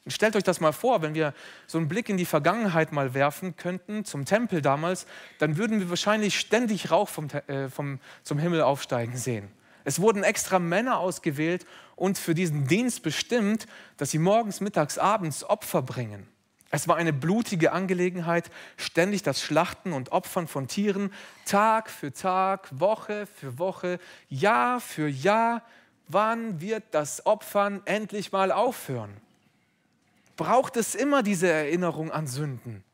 Und 0.04 0.12
stellt 0.12 0.34
euch 0.34 0.44
das 0.44 0.60
mal 0.60 0.72
vor, 0.72 1.02
wenn 1.02 1.14
wir 1.14 1.34
so 1.66 1.78
einen 1.78 1.88
Blick 1.88 2.08
in 2.08 2.16
die 2.16 2.24
Vergangenheit 2.24 2.90
mal 2.90 3.12
werfen 3.12 3.56
könnten, 3.56 4.04
zum 4.04 4.24
Tempel 4.24 4.62
damals, 4.62 5.06
dann 5.38 5.56
würden 5.56 5.80
wir 5.80 5.90
wahrscheinlich 5.90 6.38
ständig 6.38 6.90
Rauch 6.90 7.08
vom, 7.08 7.28
äh, 7.48 7.68
vom, 7.68 8.00
zum 8.22 8.38
Himmel 8.38 8.62
aufsteigen 8.62 9.16
sehen. 9.16 9.48
Es 9.90 10.00
wurden 10.00 10.22
extra 10.22 10.60
Männer 10.60 11.00
ausgewählt 11.00 11.66
und 11.96 12.16
für 12.16 12.32
diesen 12.32 12.68
Dienst 12.68 13.02
bestimmt, 13.02 13.66
dass 13.96 14.12
sie 14.12 14.20
morgens, 14.20 14.60
mittags, 14.60 14.98
abends 14.98 15.42
Opfer 15.42 15.82
bringen. 15.82 16.28
Es 16.70 16.86
war 16.86 16.94
eine 16.94 17.12
blutige 17.12 17.72
Angelegenheit, 17.72 18.52
ständig 18.76 19.24
das 19.24 19.42
Schlachten 19.42 19.92
und 19.92 20.12
Opfern 20.12 20.46
von 20.46 20.68
Tieren, 20.68 21.12
Tag 21.44 21.90
für 21.90 22.12
Tag, 22.12 22.68
Woche 22.70 23.26
für 23.26 23.58
Woche, 23.58 23.98
Jahr 24.28 24.80
für 24.80 25.08
Jahr. 25.08 25.60
Wann 26.06 26.60
wird 26.60 26.84
das 26.92 27.26
Opfern 27.26 27.82
endlich 27.84 28.30
mal 28.30 28.52
aufhören? 28.52 29.16
Braucht 30.36 30.76
es 30.76 30.94
immer 30.94 31.24
diese 31.24 31.48
Erinnerung 31.48 32.12
an 32.12 32.28
Sünden? 32.28 32.84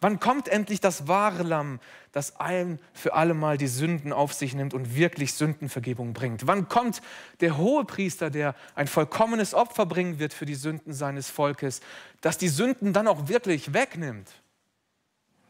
Wann 0.00 0.18
kommt 0.18 0.48
endlich 0.48 0.80
das 0.80 1.08
wahre 1.08 1.42
Lamm, 1.42 1.78
das 2.12 2.40
ein 2.40 2.78
für 2.92 3.14
allemal 3.14 3.56
die 3.56 3.66
Sünden 3.66 4.12
auf 4.12 4.32
sich 4.32 4.54
nimmt 4.54 4.74
und 4.74 4.96
wirklich 4.96 5.34
Sündenvergebung 5.34 6.12
bringt? 6.12 6.46
Wann 6.46 6.68
kommt 6.68 7.02
der 7.40 7.56
hohe 7.56 7.84
Priester, 7.84 8.30
der 8.30 8.54
ein 8.74 8.86
vollkommenes 8.86 9.54
Opfer 9.54 9.86
bringen 9.86 10.18
wird 10.18 10.34
für 10.34 10.46
die 10.46 10.54
Sünden 10.54 10.92
seines 10.92 11.30
Volkes, 11.30 11.80
das 12.20 12.38
die 12.38 12.48
Sünden 12.48 12.92
dann 12.92 13.08
auch 13.08 13.28
wirklich 13.28 13.72
wegnimmt? 13.72 14.30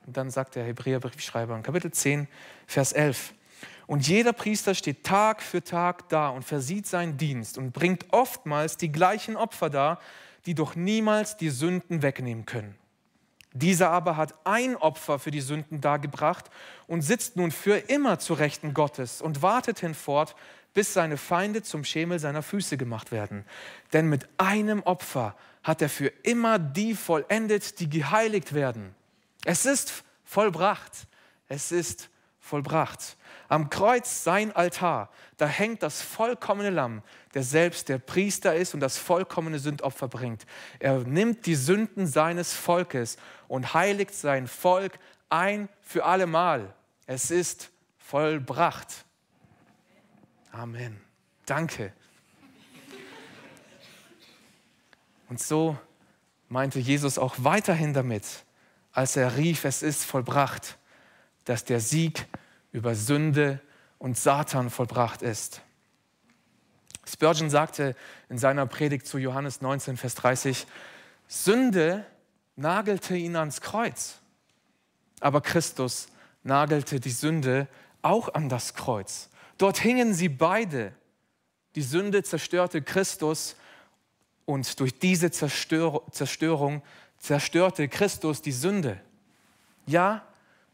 Und 0.06 0.16
dann 0.16 0.30
sagt 0.30 0.54
der 0.54 0.64
Hebräerbriefschreiber 0.64 1.56
in 1.56 1.62
Kapitel 1.62 1.90
10, 1.90 2.28
Vers 2.66 2.92
11, 2.92 3.34
und 3.90 4.06
jeder 4.06 4.32
Priester 4.32 4.76
steht 4.76 5.02
Tag 5.02 5.42
für 5.42 5.64
Tag 5.64 6.08
da 6.10 6.28
und 6.28 6.44
versieht 6.44 6.86
seinen 6.86 7.16
Dienst 7.16 7.58
und 7.58 7.72
bringt 7.72 8.06
oftmals 8.12 8.76
die 8.76 8.92
gleichen 8.92 9.34
Opfer 9.34 9.68
dar, 9.68 9.98
die 10.46 10.54
doch 10.54 10.76
niemals 10.76 11.36
die 11.36 11.50
Sünden 11.50 12.00
wegnehmen 12.00 12.46
können. 12.46 12.76
Dieser 13.52 13.90
aber 13.90 14.16
hat 14.16 14.34
ein 14.44 14.76
Opfer 14.76 15.18
für 15.18 15.30
die 15.30 15.40
Sünden 15.40 15.80
dargebracht 15.80 16.50
und 16.86 17.02
sitzt 17.02 17.36
nun 17.36 17.50
für 17.50 17.76
immer 17.76 18.18
zu 18.18 18.34
Rechten 18.34 18.74
Gottes 18.74 19.20
und 19.20 19.42
wartet 19.42 19.80
hinfort, 19.80 20.36
bis 20.72 20.94
seine 20.94 21.16
Feinde 21.16 21.62
zum 21.62 21.84
Schemel 21.84 22.20
seiner 22.20 22.42
Füße 22.42 22.76
gemacht 22.76 23.10
werden. 23.10 23.44
Denn 23.92 24.08
mit 24.08 24.28
einem 24.38 24.82
Opfer 24.82 25.34
hat 25.64 25.82
er 25.82 25.88
für 25.88 26.06
immer 26.22 26.58
die 26.58 26.94
vollendet, 26.94 27.80
die 27.80 27.90
geheiligt 27.90 28.54
werden. 28.54 28.94
Es 29.44 29.66
ist 29.66 30.04
vollbracht. 30.24 30.92
Es 31.48 31.72
ist 31.72 32.08
vollbracht. 32.38 33.16
Am 33.48 33.68
Kreuz 33.68 34.22
sein 34.22 34.54
Altar, 34.54 35.10
da 35.36 35.46
hängt 35.46 35.82
das 35.82 36.02
vollkommene 36.02 36.70
Lamm, 36.70 37.02
der 37.34 37.42
selbst 37.42 37.88
der 37.88 37.98
Priester 37.98 38.54
ist 38.54 38.74
und 38.74 38.80
das 38.80 38.96
vollkommene 38.96 39.58
Sündopfer 39.58 40.06
bringt. 40.06 40.46
Er 40.78 40.98
nimmt 40.98 41.46
die 41.46 41.56
Sünden 41.56 42.06
seines 42.06 42.52
Volkes 42.54 43.16
und 43.50 43.74
heiligt 43.74 44.14
sein 44.14 44.46
Volk 44.46 45.00
ein 45.28 45.68
für 45.82 46.04
allemal. 46.04 46.72
Es 47.06 47.32
ist 47.32 47.70
vollbracht. 47.98 49.04
Amen. 50.52 51.00
Danke. 51.46 51.92
Und 55.28 55.40
so 55.40 55.76
meinte 56.48 56.78
Jesus 56.78 57.18
auch 57.18 57.34
weiterhin 57.38 57.92
damit, 57.92 58.24
als 58.92 59.16
er 59.16 59.36
rief, 59.36 59.64
es 59.64 59.82
ist 59.82 60.04
vollbracht, 60.04 60.78
dass 61.44 61.64
der 61.64 61.80
Sieg 61.80 62.26
über 62.70 62.94
Sünde 62.94 63.58
und 63.98 64.16
Satan 64.16 64.70
vollbracht 64.70 65.22
ist. 65.22 65.60
Spurgeon 67.04 67.50
sagte 67.50 67.96
in 68.28 68.38
seiner 68.38 68.66
Predigt 68.66 69.08
zu 69.08 69.18
Johannes 69.18 69.60
19, 69.60 69.96
Vers 69.96 70.14
30, 70.14 70.68
Sünde 71.26 72.06
nagelte 72.60 73.16
ihn 73.16 73.36
ans 73.36 73.62
Kreuz, 73.62 74.18
aber 75.20 75.40
Christus 75.40 76.08
nagelte 76.42 77.00
die 77.00 77.10
Sünde 77.10 77.68
auch 78.02 78.34
an 78.34 78.48
das 78.48 78.74
Kreuz. 78.74 79.30
Dort 79.56 79.78
hingen 79.78 80.12
sie 80.14 80.28
beide. 80.28 80.92
Die 81.74 81.82
Sünde 81.82 82.22
zerstörte 82.22 82.82
Christus 82.82 83.56
und 84.44 84.78
durch 84.78 84.98
diese 84.98 85.30
Zerstörung 85.30 86.82
zerstörte 87.18 87.88
Christus 87.88 88.42
die 88.42 88.52
Sünde. 88.52 89.00
Ja, 89.86 90.22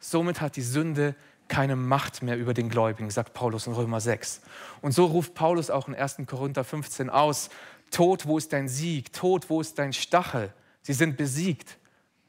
somit 0.01 0.41
hat 0.41 0.57
die 0.57 0.63
Sünde 0.63 1.15
keine 1.49 1.77
Macht 1.77 2.23
mehr 2.23 2.37
über 2.37 2.55
den 2.55 2.69
Gläubigen, 2.69 3.11
sagt 3.11 3.33
Paulus 3.33 3.69
in 3.69 3.75
Römer 3.75 4.01
6. 4.01 4.41
Und 4.83 4.91
so 4.93 5.05
ruft 5.05 5.35
Paulus 5.35 5.71
auch 5.71 5.87
in 5.87 5.95
1. 5.95 6.23
Korinther 6.27 6.65
15 6.65 7.11
aus, 7.11 7.49
Tod, 7.93 8.27
wo 8.27 8.39
ist 8.39 8.53
dein 8.53 8.69
Sieg? 8.69 9.13
Tod, 9.13 9.49
wo 9.49 9.61
ist 9.61 9.79
dein 9.79 9.93
Stachel? 9.93 10.53
Sie 10.87 10.93
sind 10.93 11.17
besiegt. 11.17 11.79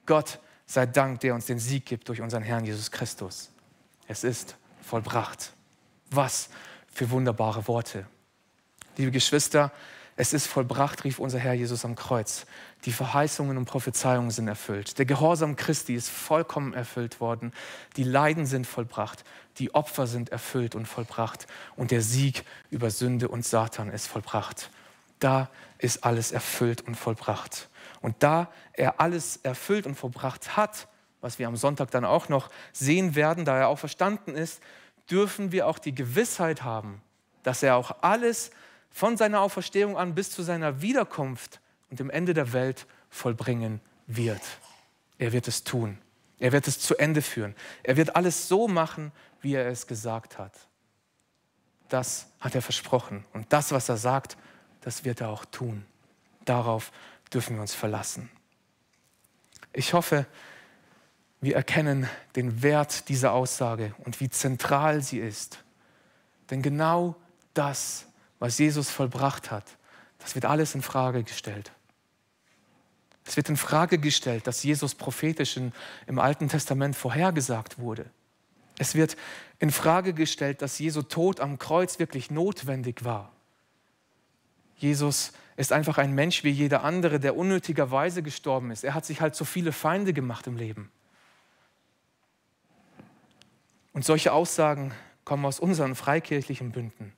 Gott 0.08 0.40
sei 0.66 0.88
Dank, 0.88 1.20
der 1.20 1.36
uns 1.36 1.46
den 1.46 1.60
Sieg 1.60 1.86
gibt 1.86 2.10
durch 2.10 2.22
unseren 2.22 2.42
Herrn 2.42 2.66
Jesus 2.66 2.90
Christus. 2.90 3.52
Es 4.08 4.24
ist 4.24 4.56
vollbracht. 4.82 5.54
Was 6.10 6.50
für 6.92 7.12
wunderbare 7.12 7.68
Worte. 7.68 8.08
Liebe 8.96 9.12
Geschwister, 9.12 9.72
es 10.16 10.34
ist 10.34 10.48
vollbracht, 10.48 11.04
rief 11.04 11.20
unser 11.20 11.38
Herr 11.38 11.54
Jesus 11.54 11.86
am 11.86 11.94
Kreuz. 11.94 12.48
Die 12.86 12.92
Verheißungen 12.92 13.58
und 13.58 13.66
Prophezeiungen 13.66 14.32
sind 14.32 14.48
erfüllt. 14.48 14.98
Der 14.98 15.06
Gehorsam 15.06 15.56
Christi 15.56 15.94
ist 15.94 16.10
vollkommen 16.10 16.74
erfüllt 16.74 17.22
worden. 17.22 17.54
Die 17.96 18.04
Leiden 18.04 18.48
sind 18.48 18.66
vollbracht. 18.66 19.24
Die 19.60 19.76
Opfer 19.76 20.08
sind 20.08 20.30
erfüllt 20.30 20.74
und 20.74 20.88
vollbracht. 20.88 21.46
Und 21.76 21.92
der 21.92 22.02
Sieg 22.02 22.44
über 22.72 22.90
Sünde 22.90 23.28
und 23.28 23.46
Satan 23.46 23.92
ist 23.92 24.08
vollbracht. 24.08 24.72
Da 25.20 25.52
ist 25.78 26.04
alles 26.04 26.32
erfüllt 26.32 26.82
und 26.82 26.96
vollbracht. 26.96 27.70
Und 28.02 28.16
da 28.24 28.52
er 28.74 29.00
alles 29.00 29.38
erfüllt 29.44 29.86
und 29.86 29.96
vollbracht 29.96 30.56
hat, 30.56 30.88
was 31.22 31.40
wir 31.40 31.48
am 31.48 31.58
Sonntag 31.58 31.92
dann 31.92 32.06
auch 32.06 32.30
noch 32.30 32.50
sehen 32.72 33.16
werden, 33.16 33.46
da 33.46 33.58
er 33.58 33.68
auch 33.68 33.80
verstanden 33.80 34.36
ist, 34.36 34.62
dürfen 35.10 35.52
wir 35.52 35.68
auch 35.68 35.80
die 35.80 35.96
Gewissheit 35.96 36.64
haben, 36.64 37.02
dass 37.44 37.64
er 37.64 37.76
auch 37.76 37.98
alles 38.02 38.52
von 38.92 39.18
seiner 39.18 39.42
Auferstehung 39.42 39.98
an 39.98 40.16
bis 40.16 40.32
zu 40.32 40.44
seiner 40.44 40.82
Wiederkunft 40.82 41.60
und 41.90 42.00
dem 42.00 42.10
Ende 42.10 42.34
der 42.34 42.54
Welt 42.54 42.86
vollbringen 43.10 43.82
wird. 44.06 44.42
Er 45.18 45.34
wird 45.34 45.48
es 45.48 45.64
tun. 45.64 45.98
Er 46.40 46.52
wird 46.52 46.68
es 46.68 46.80
zu 46.80 46.96
Ende 46.98 47.22
führen. 47.22 47.56
Er 47.84 47.98
wird 47.98 48.16
alles 48.16 48.48
so 48.48 48.68
machen, 48.68 49.12
wie 49.42 49.56
er 49.56 49.68
es 49.68 49.88
gesagt 49.88 50.38
hat. 50.38 50.54
Das 51.90 52.28
hat 52.40 52.54
er 52.54 52.62
versprochen. 52.62 53.26
Und 53.34 53.52
das, 53.54 53.72
was 53.72 53.90
er 53.90 53.98
sagt, 53.98 54.38
das 54.82 55.04
wird 55.04 55.22
er 55.22 55.30
auch 55.30 55.46
tun. 55.46 55.86
Darauf 56.46 56.92
dürfen 57.34 57.56
wir 57.56 57.62
uns 57.62 57.74
verlassen. 57.74 58.30
Ich 59.74 59.94
hoffe, 59.94 60.26
wir 61.42 61.56
erkennen 61.56 62.10
den 62.36 62.64
Wert 62.64 63.10
dieser 63.10 63.32
Aussage 63.34 63.94
und 64.06 64.20
wie 64.20 64.30
zentral 64.30 65.02
sie 65.02 65.20
ist. 65.20 65.64
Denn 66.50 66.62
genau 66.62 67.16
das 67.54 68.08
was 68.40 68.58
Jesus 68.58 68.90
vollbracht 68.90 69.52
hat, 69.52 69.78
das 70.20 70.36
wird 70.36 70.46
alles 70.46 70.76
in 70.76 70.82
Frage 70.82 71.24
gestellt. 71.24 71.72
Es 73.26 73.36
wird 73.36 73.50
in 73.50 73.58
Frage 73.58 73.98
gestellt, 73.98 74.48
dass 74.48 74.64
Jesus 74.64 74.96
prophetisch 74.96 75.58
in, 75.58 75.74
im 76.06 76.20
Alten 76.20 76.48
Testament 76.48 76.96
vorhergesagt 76.96 77.80
wurde. 77.80 78.10
Es 78.78 78.96
wird 78.96 79.18
in 79.60 79.72
Frage 79.72 80.14
gestellt, 80.14 80.62
dass 80.62 80.80
Jesu 80.80 81.02
Tod 81.02 81.40
am 81.40 81.58
Kreuz 81.58 82.00
wirklich 82.00 82.32
notwendig 82.32 83.04
war. 83.04 83.34
Jesus 84.78 85.34
ist 85.58 85.74
einfach 85.74 85.98
ein 85.98 86.14
Mensch 86.14 86.44
wie 86.44 86.52
jeder 86.52 86.84
andere, 86.84 87.20
der 87.20 87.36
unnötigerweise 87.36 88.22
gestorben 88.22 88.72
ist. 88.72 88.84
Er 88.84 88.94
hat 88.94 89.06
sich 89.06 89.22
halt 89.22 89.36
so 89.36 89.44
viele 89.44 89.72
Feinde 89.72 90.14
gemacht 90.14 90.48
im 90.48 90.56
Leben. 90.56 90.92
Und 93.92 94.06
solche 94.06 94.32
Aussagen 94.32 94.94
kommen 95.26 95.46
aus 95.46 95.60
unseren 95.60 95.96
freikirchlichen 95.96 96.72
Bünden. 96.72 97.14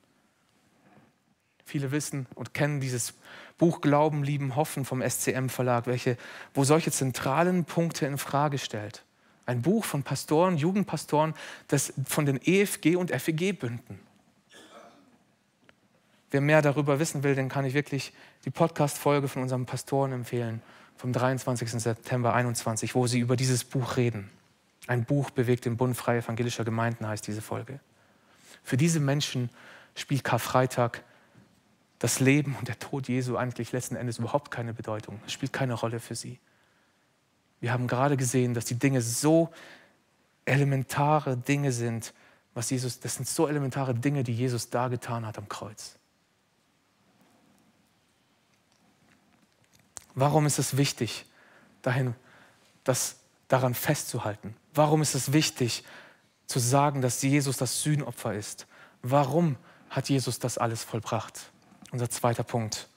Viele 1.66 1.92
wissen 1.92 2.26
und 2.34 2.54
kennen 2.54 2.80
dieses 2.80 3.14
Buch 3.58 3.82
Glauben, 3.82 4.24
Lieben, 4.24 4.56
Hoffen 4.56 4.86
vom 4.86 5.02
SCM 5.08 5.48
Verlag, 5.48 5.86
welche, 5.86 6.16
wo 6.54 6.64
solche 6.64 6.90
zentralen 6.90 7.66
Punkte 7.66 8.06
in 8.06 8.16
Frage 8.16 8.56
stellt. 8.56 9.04
Ein 9.44 9.60
Buch 9.60 9.84
von 9.84 10.02
Pastoren, 10.02 10.56
Jugendpastoren, 10.56 11.34
das 11.68 11.92
von 12.06 12.24
den 12.24 12.40
EFG 12.42 12.96
und 12.96 13.10
FEG-Bünden. 13.10 14.00
Wer 16.30 16.40
mehr 16.40 16.62
darüber 16.62 17.00
wissen 17.00 17.22
will, 17.22 17.34
den 17.34 17.48
kann 17.48 17.64
ich 17.64 17.74
wirklich 17.74 18.12
die 18.44 18.50
Podcast-Folge 18.50 19.28
von 19.28 19.42
unserem 19.42 19.66
Pastoren 19.66 20.12
empfehlen, 20.12 20.62
vom 20.96 21.12
23. 21.12 21.70
September 21.70 22.34
21, 22.34 22.94
wo 22.94 23.06
sie 23.06 23.20
über 23.20 23.36
dieses 23.36 23.64
Buch 23.64 23.96
reden. 23.96 24.30
Ein 24.86 25.04
Buch 25.04 25.30
bewegt 25.30 25.64
den 25.64 25.76
Bund 25.76 25.96
Freie 25.96 26.18
Evangelischer 26.18 26.64
Gemeinden, 26.64 27.06
heißt 27.06 27.26
diese 27.26 27.42
Folge. 27.42 27.80
Für 28.62 28.76
diese 28.76 29.00
Menschen 29.00 29.50
spielt 29.94 30.24
Karfreitag 30.24 31.02
das 31.98 32.20
Leben 32.20 32.56
und 32.58 32.68
der 32.68 32.78
Tod 32.78 33.08
Jesu 33.08 33.36
eigentlich 33.36 33.72
letzten 33.72 33.96
Endes 33.96 34.18
überhaupt 34.18 34.50
keine 34.50 34.72
Bedeutung. 34.72 35.20
Es 35.26 35.32
spielt 35.32 35.52
keine 35.52 35.74
Rolle 35.74 36.00
für 36.00 36.14
sie. 36.14 36.38
Wir 37.60 37.72
haben 37.72 37.86
gerade 37.86 38.16
gesehen, 38.16 38.54
dass 38.54 38.64
die 38.64 38.78
Dinge 38.78 39.02
so 39.02 39.50
elementare 40.46 41.36
Dinge 41.36 41.72
sind, 41.72 42.14
was 42.54 42.70
Jesus, 42.70 43.00
das 43.00 43.16
sind 43.16 43.28
so 43.28 43.46
elementare 43.46 43.94
Dinge, 43.94 44.22
die 44.24 44.34
Jesus 44.34 44.70
da 44.70 44.88
getan 44.88 45.26
hat 45.26 45.36
am 45.36 45.48
Kreuz. 45.48 45.99
Warum 50.14 50.46
ist 50.46 50.58
es 50.58 50.76
wichtig, 50.76 51.24
dahin, 51.82 52.14
das 52.84 53.16
daran 53.48 53.74
festzuhalten? 53.74 54.56
Warum 54.74 55.02
ist 55.02 55.14
es 55.14 55.32
wichtig, 55.32 55.84
zu 56.46 56.58
sagen, 56.58 57.00
dass 57.00 57.22
Jesus 57.22 57.56
das 57.56 57.82
Sühnopfer 57.82 58.34
ist? 58.34 58.66
Warum 59.02 59.56
hat 59.88 60.08
Jesus 60.08 60.38
das 60.38 60.58
alles 60.58 60.84
vollbracht? 60.84 61.50
Unser 61.90 62.10
zweiter 62.10 62.42
Punkt. 62.44 62.88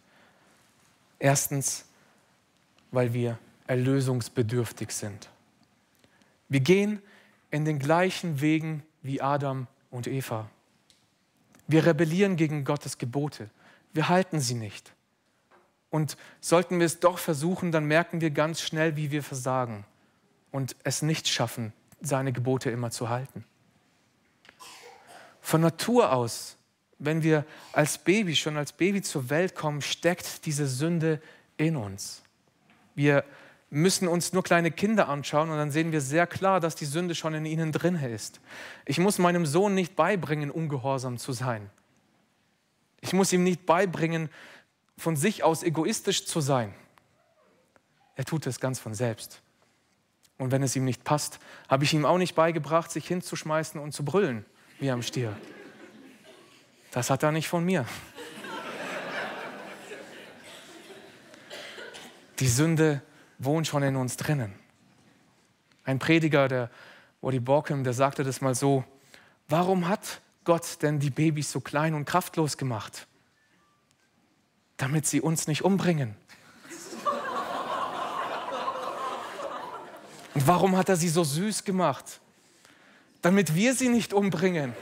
Erstens, 1.20 1.86
weil 2.92 3.14
wir 3.14 3.40
erlösungsbedürftig 3.68 4.92
sind. 4.92 5.30
Wir 6.50 6.60
gehen 6.60 7.02
in 7.50 7.66
den 7.66 7.80
gleichen 7.80 8.42
Wegen 8.42 8.84
wie 9.02 9.22
Adam 9.22 9.68
und 9.90 10.08
Eva. 10.08 10.50
Wir 11.68 11.86
rebellieren 11.86 12.36
gegen 12.36 12.66
Gottes 12.66 12.98
Gebote. 12.98 13.50
Wir 13.94 14.10
halten 14.10 14.40
sie 14.40 14.56
nicht. 14.56 14.93
Und 15.94 16.18
sollten 16.42 16.80
wir 16.80 16.88
es 16.88 17.00
doch 17.00 17.20
versuchen, 17.20 17.72
dann 17.72 17.86
merken 17.86 18.20
wir 18.20 18.32
ganz 18.32 18.62
schnell, 18.62 18.96
wie 18.96 19.12
wir 19.12 19.22
versagen 19.22 19.86
und 20.50 20.76
es 20.84 21.04
nicht 21.04 21.28
schaffen, 21.28 21.72
seine 22.02 22.34
Gebote 22.34 22.72
immer 22.72 22.90
zu 22.90 23.10
halten. 23.10 23.46
Von 25.40 25.62
Natur 25.62 26.12
aus, 26.12 26.58
wenn 26.98 27.22
wir 27.22 27.46
als 27.74 28.00
Baby, 28.00 28.36
schon 28.36 28.58
als 28.58 28.74
Baby 28.74 29.04
zur 29.04 29.30
Welt 29.30 29.54
kommen, 29.54 29.84
steckt 29.84 30.48
diese 30.48 30.66
Sünde 30.66 31.22
in 31.58 31.76
uns. 31.76 32.24
Wir 32.96 33.24
müssen 33.70 34.08
uns 34.08 34.34
nur 34.34 34.44
kleine 34.44 34.72
Kinder 34.72 35.10
anschauen 35.10 35.52
und 35.52 35.58
dann 35.58 35.70
sehen 35.70 35.92
wir 35.92 36.02
sehr 36.02 36.26
klar, 36.26 36.60
dass 36.60 36.74
die 36.74 36.86
Sünde 36.86 37.14
schon 37.14 37.36
in 37.36 37.46
ihnen 37.46 37.72
drin 37.72 37.98
ist. 37.98 38.42
Ich 38.88 38.98
muss 38.98 39.20
meinem 39.20 39.46
Sohn 39.46 39.76
nicht 39.76 39.96
beibringen, 39.96 40.50
ungehorsam 40.50 41.20
zu 41.20 41.34
sein. 41.34 41.70
Ich 43.00 43.14
muss 43.14 43.32
ihm 43.32 43.44
nicht 43.44 43.68
beibringen, 43.68 44.30
von 44.98 45.16
sich 45.16 45.44
aus 45.44 45.64
egoistisch 45.64 46.26
zu 46.26 46.42
sein. 46.42 46.74
Er 48.16 48.26
tut 48.26 48.46
es 48.48 48.60
ganz 48.60 48.80
von 48.80 48.94
selbst. 48.94 49.42
Und 50.38 50.52
wenn 50.52 50.64
es 50.64 50.76
ihm 50.76 50.86
nicht 50.86 51.04
passt, 51.04 51.40
habe 51.70 51.84
ich 51.84 51.94
ihm 51.94 52.06
auch 52.06 52.18
nicht 52.18 52.36
beigebracht, 52.36 52.92
sich 52.92 53.08
hinzuschmeißen 53.08 53.80
und 53.80 53.94
zu 53.94 54.04
brüllen 54.04 54.46
wie 54.80 54.92
am 54.92 55.02
Stier. 55.02 55.36
Das 56.92 57.10
hat 57.10 57.24
er 57.24 57.32
nicht 57.32 57.48
von 57.48 57.64
mir. 57.64 57.86
Die 62.40 62.48
Sünde 62.48 63.02
wohnt 63.40 63.68
schon 63.68 63.84
in 63.84 63.96
uns 63.96 64.18
drinnen. 64.18 64.54
Ein 65.86 66.00
Prediger, 66.00 66.48
der 66.48 66.70
Woody 67.22 67.40
Borkham, 67.40 67.84
der 67.84 67.94
sagte 67.94 68.24
das 68.24 68.42
mal 68.42 68.56
so, 68.56 68.84
warum 69.48 69.88
hat 69.88 70.22
Gott 70.44 70.82
denn 70.82 71.00
die 71.00 71.10
Babys 71.10 71.52
so 71.52 71.62
klein 71.62 71.94
und 71.94 72.06
kraftlos 72.06 72.58
gemacht? 72.58 73.08
Damit 74.84 75.08
sie 75.08 75.22
uns 75.22 75.48
nicht 75.48 75.62
umbringen. 75.62 76.14
Und 80.34 80.46
warum 80.46 80.76
hat 80.76 80.90
er 80.90 80.98
sie 80.98 81.08
so 81.08 81.24
süß 81.24 81.64
gemacht? 81.64 82.20
Damit 83.22 83.56
wir 83.56 83.76
sie 83.76 83.88
nicht 83.88 84.12
umbringen. 84.12 84.74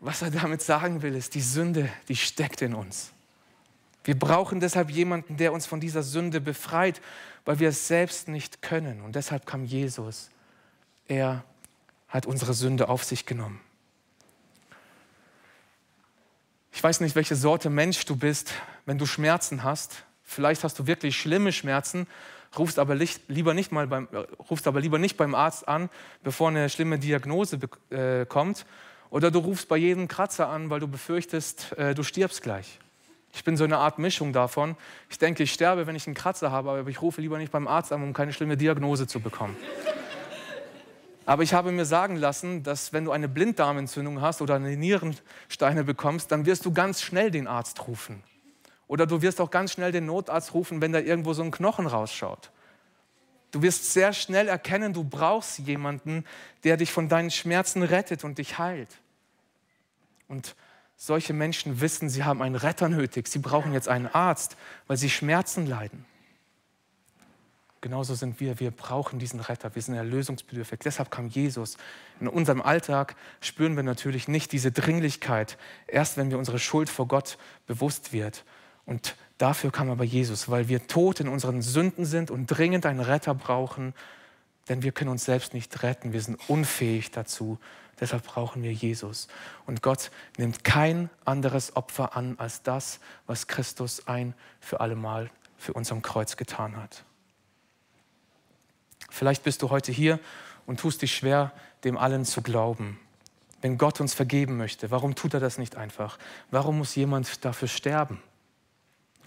Was 0.00 0.22
er 0.22 0.32
damit 0.32 0.60
sagen 0.60 1.02
will, 1.02 1.14
ist, 1.14 1.36
die 1.36 1.40
Sünde, 1.40 1.88
die 2.08 2.16
steckt 2.16 2.62
in 2.62 2.74
uns. 2.74 3.12
Wir 4.02 4.18
brauchen 4.18 4.58
deshalb 4.58 4.90
jemanden, 4.90 5.36
der 5.36 5.52
uns 5.52 5.66
von 5.66 5.78
dieser 5.78 6.02
Sünde 6.02 6.40
befreit, 6.40 7.00
weil 7.44 7.60
wir 7.60 7.68
es 7.68 7.86
selbst 7.86 8.26
nicht 8.26 8.60
können. 8.60 9.02
Und 9.02 9.14
deshalb 9.14 9.46
kam 9.46 9.64
Jesus. 9.64 10.30
Er 11.06 11.44
hat 12.08 12.26
unsere 12.26 12.54
Sünde 12.54 12.88
auf 12.88 13.04
sich 13.04 13.24
genommen. 13.24 13.60
Ich 16.78 16.84
weiß 16.84 17.00
nicht, 17.00 17.16
welche 17.16 17.34
Sorte 17.34 17.70
Mensch 17.70 18.04
du 18.04 18.14
bist, 18.14 18.52
wenn 18.86 18.98
du 18.98 19.04
Schmerzen 19.04 19.64
hast. 19.64 20.04
Vielleicht 20.22 20.62
hast 20.62 20.78
du 20.78 20.86
wirklich 20.86 21.16
schlimme 21.16 21.50
Schmerzen, 21.50 22.06
rufst 22.56 22.78
aber, 22.78 22.94
lieber 22.94 23.52
nicht 23.52 23.72
mal 23.72 23.88
beim, 23.88 24.06
rufst 24.48 24.64
aber 24.68 24.80
lieber 24.80 25.00
nicht 25.00 25.16
beim 25.16 25.34
Arzt 25.34 25.66
an, 25.66 25.90
bevor 26.22 26.50
eine 26.50 26.70
schlimme 26.70 27.00
Diagnose 27.00 27.58
äh, 27.90 28.26
kommt. 28.26 28.64
Oder 29.10 29.32
du 29.32 29.40
rufst 29.40 29.66
bei 29.66 29.76
jedem 29.76 30.06
Kratzer 30.06 30.50
an, 30.50 30.70
weil 30.70 30.78
du 30.78 30.86
befürchtest, 30.86 31.76
äh, 31.76 31.96
du 31.96 32.04
stirbst 32.04 32.42
gleich. 32.42 32.78
Ich 33.34 33.42
bin 33.42 33.56
so 33.56 33.64
eine 33.64 33.78
Art 33.78 33.98
Mischung 33.98 34.32
davon. 34.32 34.76
Ich 35.10 35.18
denke, 35.18 35.42
ich 35.42 35.52
sterbe, 35.52 35.88
wenn 35.88 35.96
ich 35.96 36.06
einen 36.06 36.14
Kratzer 36.14 36.52
habe, 36.52 36.70
aber 36.70 36.88
ich 36.88 37.02
rufe 37.02 37.20
lieber 37.20 37.38
nicht 37.38 37.50
beim 37.50 37.66
Arzt 37.66 37.92
an, 37.92 38.04
um 38.04 38.12
keine 38.12 38.32
schlimme 38.32 38.56
Diagnose 38.56 39.08
zu 39.08 39.18
bekommen. 39.18 39.56
Aber 41.28 41.42
ich 41.42 41.52
habe 41.52 41.72
mir 41.72 41.84
sagen 41.84 42.16
lassen, 42.16 42.62
dass 42.62 42.94
wenn 42.94 43.04
du 43.04 43.12
eine 43.12 43.28
Blinddarmentzündung 43.28 44.22
hast 44.22 44.40
oder 44.40 44.54
eine 44.54 44.74
Nierensteine 44.78 45.84
bekommst, 45.84 46.32
dann 46.32 46.46
wirst 46.46 46.64
du 46.64 46.72
ganz 46.72 47.02
schnell 47.02 47.30
den 47.30 47.46
Arzt 47.46 47.86
rufen. 47.86 48.22
Oder 48.86 49.06
du 49.06 49.20
wirst 49.20 49.38
auch 49.38 49.50
ganz 49.50 49.72
schnell 49.72 49.92
den 49.92 50.06
Notarzt 50.06 50.54
rufen, 50.54 50.80
wenn 50.80 50.90
da 50.90 51.00
irgendwo 51.00 51.34
so 51.34 51.42
ein 51.42 51.50
Knochen 51.50 51.86
rausschaut. 51.86 52.50
Du 53.50 53.60
wirst 53.60 53.92
sehr 53.92 54.14
schnell 54.14 54.48
erkennen, 54.48 54.94
du 54.94 55.04
brauchst 55.04 55.58
jemanden, 55.58 56.24
der 56.64 56.78
dich 56.78 56.92
von 56.92 57.10
deinen 57.10 57.30
Schmerzen 57.30 57.82
rettet 57.82 58.24
und 58.24 58.38
dich 58.38 58.56
heilt. 58.56 58.96
Und 60.28 60.56
solche 60.96 61.34
Menschen 61.34 61.82
wissen, 61.82 62.08
sie 62.08 62.24
haben 62.24 62.40
einen 62.40 62.56
Retter 62.56 62.88
nötig. 62.88 63.28
Sie 63.28 63.40
brauchen 63.40 63.74
jetzt 63.74 63.90
einen 63.90 64.06
Arzt, 64.06 64.56
weil 64.86 64.96
sie 64.96 65.10
Schmerzen 65.10 65.66
leiden. 65.66 66.06
Genauso 67.80 68.14
sind 68.14 68.40
wir. 68.40 68.58
Wir 68.58 68.72
brauchen 68.72 69.18
diesen 69.18 69.38
Retter. 69.40 69.74
Wir 69.74 69.82
sind 69.82 69.94
erlösungsbedürftig. 69.94 70.80
Deshalb 70.80 71.10
kam 71.10 71.28
Jesus. 71.28 71.76
In 72.20 72.26
unserem 72.26 72.60
Alltag 72.60 73.14
spüren 73.40 73.76
wir 73.76 73.84
natürlich 73.84 74.26
nicht 74.26 74.50
diese 74.50 74.72
Dringlichkeit, 74.72 75.58
erst 75.86 76.16
wenn 76.16 76.30
wir 76.30 76.38
unsere 76.38 76.58
Schuld 76.58 76.88
vor 76.88 77.06
Gott 77.06 77.38
bewusst 77.66 78.12
wird. 78.12 78.44
Und 78.84 79.16
dafür 79.38 79.70
kam 79.70 79.90
aber 79.90 80.02
Jesus, 80.02 80.48
weil 80.48 80.68
wir 80.68 80.88
tot 80.88 81.20
in 81.20 81.28
unseren 81.28 81.62
Sünden 81.62 82.04
sind 82.04 82.30
und 82.30 82.46
dringend 82.46 82.84
einen 82.84 83.00
Retter 83.00 83.34
brauchen, 83.34 83.94
denn 84.68 84.82
wir 84.82 84.92
können 84.92 85.10
uns 85.10 85.24
selbst 85.24 85.54
nicht 85.54 85.82
retten. 85.82 86.12
Wir 86.12 86.20
sind 86.20 86.38
unfähig 86.48 87.10
dazu. 87.10 87.58
Deshalb 88.00 88.24
brauchen 88.24 88.62
wir 88.62 88.72
Jesus. 88.72 89.28
Und 89.66 89.82
Gott 89.82 90.10
nimmt 90.36 90.64
kein 90.64 91.10
anderes 91.24 91.76
Opfer 91.76 92.16
an 92.16 92.36
als 92.38 92.62
das, 92.62 93.00
was 93.26 93.46
Christus 93.46 94.06
ein 94.06 94.34
für 94.60 94.80
allemal 94.80 95.30
für 95.56 95.72
uns 95.72 95.90
am 95.90 96.02
Kreuz 96.02 96.36
getan 96.36 96.76
hat. 96.76 97.04
Vielleicht 99.08 99.42
bist 99.42 99.62
du 99.62 99.70
heute 99.70 99.92
hier 99.92 100.18
und 100.66 100.80
tust 100.80 101.02
dich 101.02 101.14
schwer, 101.14 101.52
dem 101.84 101.96
allen 101.96 102.24
zu 102.24 102.42
glauben. 102.42 102.98
Wenn 103.60 103.78
Gott 103.78 104.00
uns 104.00 104.14
vergeben 104.14 104.56
möchte, 104.56 104.90
warum 104.90 105.14
tut 105.14 105.34
er 105.34 105.40
das 105.40 105.58
nicht 105.58 105.76
einfach? 105.76 106.18
Warum 106.50 106.78
muss 106.78 106.94
jemand 106.94 107.44
dafür 107.44 107.68
sterben? 107.68 108.22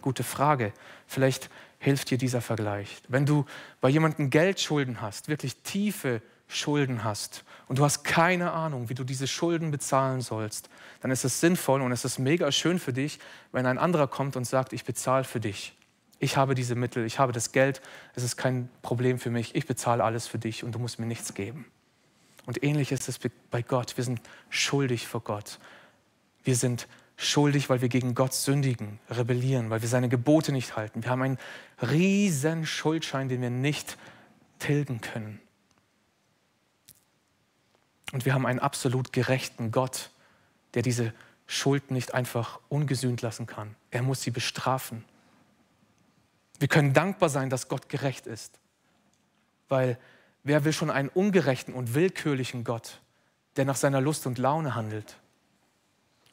Gute 0.01 0.23
Frage. 0.23 0.71
Vielleicht 1.07 1.49
hilft 1.79 2.09
dir 2.09 2.17
dieser 2.17 2.41
Vergleich. 2.41 3.01
Wenn 3.07 3.25
du 3.25 3.45
bei 3.81 3.89
jemandem 3.89 4.29
Geldschulden 4.29 5.01
hast, 5.01 5.27
wirklich 5.27 5.57
tiefe 5.63 6.21
Schulden 6.47 7.03
hast 7.03 7.43
und 7.67 7.79
du 7.79 7.83
hast 7.83 8.03
keine 8.03 8.51
Ahnung, 8.51 8.89
wie 8.89 8.93
du 8.93 9.03
diese 9.03 9.27
Schulden 9.27 9.71
bezahlen 9.71 10.21
sollst, 10.21 10.69
dann 11.01 11.11
ist 11.11 11.25
es 11.25 11.39
sinnvoll 11.39 11.81
und 11.81 11.91
es 11.91 12.05
ist 12.05 12.19
mega 12.19 12.51
schön 12.51 12.79
für 12.79 12.93
dich, 12.93 13.19
wenn 13.51 13.65
ein 13.65 13.77
anderer 13.77 14.07
kommt 14.07 14.35
und 14.35 14.45
sagt, 14.45 14.73
ich 14.73 14.85
bezahle 14.85 15.23
für 15.23 15.39
dich 15.39 15.73
ich 16.21 16.37
habe 16.37 16.53
diese 16.53 16.75
Mittel, 16.75 17.03
ich 17.05 17.17
habe 17.17 17.33
das 17.33 17.51
Geld, 17.51 17.81
es 18.13 18.21
ist 18.23 18.37
kein 18.37 18.69
Problem 18.83 19.17
für 19.17 19.31
mich, 19.31 19.55
ich 19.55 19.65
bezahle 19.65 20.03
alles 20.03 20.27
für 20.27 20.37
dich 20.37 20.63
und 20.63 20.75
du 20.75 20.79
musst 20.79 20.99
mir 20.99 21.07
nichts 21.07 21.33
geben. 21.33 21.65
Und 22.45 22.63
ähnlich 22.63 22.91
ist 22.91 23.09
es 23.09 23.19
bei 23.49 23.63
Gott. 23.63 23.97
Wir 23.97 24.03
sind 24.03 24.21
schuldig 24.49 25.07
vor 25.07 25.21
Gott. 25.21 25.59
Wir 26.43 26.55
sind 26.55 26.87
schuldig, 27.17 27.69
weil 27.69 27.81
wir 27.81 27.89
gegen 27.89 28.13
Gott 28.13 28.33
sündigen, 28.33 28.99
rebellieren, 29.09 29.71
weil 29.71 29.81
wir 29.81 29.89
seine 29.89 30.09
Gebote 30.09 30.51
nicht 30.51 30.75
halten. 30.75 31.03
Wir 31.03 31.09
haben 31.09 31.23
einen 31.23 31.37
riesen 31.81 32.67
Schuldschein, 32.67 33.27
den 33.27 33.41
wir 33.41 33.49
nicht 33.49 33.97
tilgen 34.59 35.01
können. 35.01 35.39
Und 38.11 38.25
wir 38.25 38.35
haben 38.35 38.45
einen 38.45 38.59
absolut 38.59 39.11
gerechten 39.11 39.71
Gott, 39.71 40.11
der 40.75 40.83
diese 40.83 41.13
Schuld 41.47 41.89
nicht 41.89 42.13
einfach 42.13 42.59
ungesühnt 42.69 43.23
lassen 43.23 43.47
kann. 43.47 43.75
Er 43.89 44.03
muss 44.03 44.21
sie 44.21 44.31
bestrafen. 44.31 45.03
Wir 46.61 46.67
können 46.67 46.93
dankbar 46.93 47.29
sein, 47.29 47.49
dass 47.49 47.69
Gott 47.69 47.89
gerecht 47.89 48.27
ist. 48.27 48.59
Weil 49.67 49.97
wer 50.43 50.63
will 50.63 50.73
schon 50.73 50.91
einen 50.91 51.09
ungerechten 51.09 51.73
und 51.73 51.95
willkürlichen 51.95 52.63
Gott, 52.63 53.01
der 53.55 53.65
nach 53.65 53.75
seiner 53.75 53.99
Lust 53.99 54.27
und 54.27 54.37
Laune 54.37 54.75
handelt? 54.75 55.17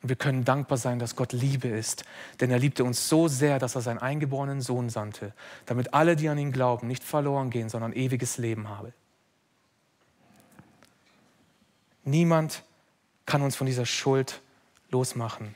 Und 0.03 0.11
wir 0.11 0.17
können 0.17 0.45
dankbar 0.45 0.77
sein, 0.77 0.99
dass 0.99 1.17
Gott 1.17 1.33
Liebe 1.33 1.69
ist, 1.69 2.05
denn 2.41 2.51
er 2.51 2.59
liebte 2.59 2.85
uns 2.85 3.09
so 3.09 3.27
sehr, 3.27 3.59
dass 3.59 3.75
er 3.75 3.81
seinen 3.81 4.01
eingeborenen 4.01 4.61
Sohn 4.61 4.91
sandte, 4.91 5.33
damit 5.65 5.95
alle, 5.95 6.15
die 6.15 6.29
an 6.29 6.37
ihn 6.37 6.53
glauben, 6.53 6.89
nicht 6.89 7.05
verloren 7.05 7.49
gehen, 7.49 7.71
sondern 7.71 7.95
ewiges 7.95 8.37
Leben 8.37 8.69
haben. 8.69 8.93
Niemand 12.05 12.65
kann 13.25 13.41
uns 13.41 13.57
von 13.57 13.67
dieser 13.67 13.87
Schuld 13.87 14.43
losmachen. 14.91 15.55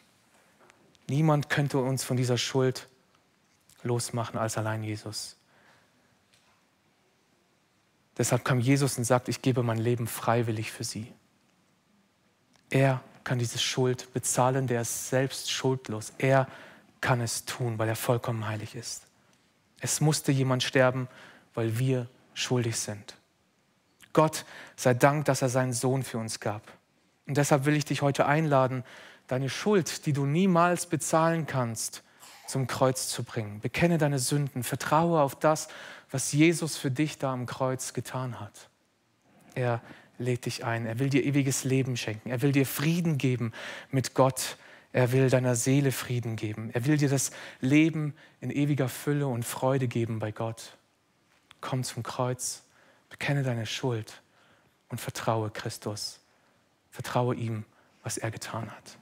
Niemand 1.08 1.50
könnte 1.50 1.76
uns 1.76 2.04
von 2.04 2.16
dieser 2.16 2.38
Schuld 2.38 2.88
losmachen 3.82 4.38
als 4.38 4.58
allein 4.58 4.82
Jesus. 4.82 5.36
Deshalb 8.18 8.44
kam 8.44 8.60
Jesus 8.60 8.98
und 8.98 9.04
sagt, 9.04 9.28
ich 9.28 9.42
gebe 9.42 9.62
mein 9.62 9.78
Leben 9.78 10.06
freiwillig 10.06 10.70
für 10.70 10.84
sie. 10.84 11.12
Er 12.70 13.02
kann 13.24 13.38
diese 13.38 13.58
Schuld 13.58 14.12
bezahlen, 14.12 14.66
der 14.66 14.82
ist 14.82 15.08
selbst 15.08 15.50
schuldlos. 15.50 16.12
Er 16.18 16.48
kann 17.00 17.20
es 17.20 17.44
tun, 17.44 17.78
weil 17.78 17.88
er 17.88 17.96
vollkommen 17.96 18.46
heilig 18.46 18.74
ist. 18.74 19.04
Es 19.80 20.00
musste 20.00 20.32
jemand 20.32 20.62
sterben, 20.62 21.08
weil 21.54 21.78
wir 21.78 22.08
schuldig 22.34 22.76
sind. 22.76 23.16
Gott 24.12 24.44
sei 24.76 24.94
Dank, 24.94 25.24
dass 25.24 25.42
er 25.42 25.48
seinen 25.48 25.72
Sohn 25.72 26.02
für 26.02 26.18
uns 26.18 26.40
gab. 26.40 26.62
Und 27.26 27.36
deshalb 27.36 27.64
will 27.64 27.76
ich 27.76 27.84
dich 27.84 28.02
heute 28.02 28.26
einladen, 28.26 28.84
deine 29.26 29.48
Schuld, 29.48 30.06
die 30.06 30.12
du 30.12 30.26
niemals 30.26 30.86
bezahlen 30.86 31.46
kannst, 31.46 32.02
zum 32.52 32.66
Kreuz 32.66 33.08
zu 33.08 33.24
bringen. 33.24 33.60
Bekenne 33.60 33.96
deine 33.96 34.18
Sünden, 34.18 34.62
vertraue 34.62 35.22
auf 35.22 35.34
das, 35.34 35.68
was 36.10 36.32
Jesus 36.32 36.76
für 36.76 36.90
dich 36.90 37.16
da 37.16 37.32
am 37.32 37.46
Kreuz 37.46 37.94
getan 37.94 38.40
hat. 38.40 38.68
Er 39.54 39.80
lädt 40.18 40.44
dich 40.44 40.62
ein, 40.62 40.84
er 40.84 40.98
will 40.98 41.08
dir 41.08 41.24
ewiges 41.24 41.64
Leben 41.64 41.96
schenken, 41.96 42.28
er 42.28 42.42
will 42.42 42.52
dir 42.52 42.66
Frieden 42.66 43.16
geben 43.16 43.52
mit 43.90 44.12
Gott, 44.14 44.58
er 44.92 45.12
will 45.12 45.30
deiner 45.30 45.56
Seele 45.56 45.92
Frieden 45.92 46.36
geben, 46.36 46.68
er 46.74 46.84
will 46.84 46.98
dir 46.98 47.08
das 47.08 47.30
Leben 47.60 48.14
in 48.42 48.50
ewiger 48.50 48.90
Fülle 48.90 49.28
und 49.28 49.46
Freude 49.46 49.88
geben 49.88 50.18
bei 50.18 50.30
Gott. 50.30 50.76
Komm 51.62 51.84
zum 51.84 52.02
Kreuz, 52.02 52.64
bekenne 53.08 53.44
deine 53.44 53.64
Schuld 53.64 54.20
und 54.90 55.00
vertraue 55.00 55.50
Christus. 55.50 56.20
Vertraue 56.90 57.34
ihm, 57.34 57.64
was 58.02 58.18
er 58.18 58.30
getan 58.30 58.70
hat. 58.70 58.98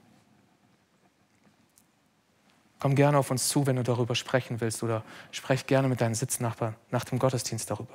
Komm 2.81 2.95
gerne 2.95 3.19
auf 3.19 3.31
uns 3.31 3.49
zu, 3.49 3.66
wenn 3.66 3.77
du 3.77 3.83
darüber 3.83 4.14
sprechen 4.14 4.61
willst 4.61 4.83
oder 4.83 5.05
sprech 5.31 5.66
gerne 5.66 5.87
mit 5.88 6.01
deinen 6.01 6.14
Sitznachbarn 6.14 6.75
nach 6.90 7.05
dem 7.05 7.19
Gottesdienst 7.19 7.71
darüber. 7.71 7.95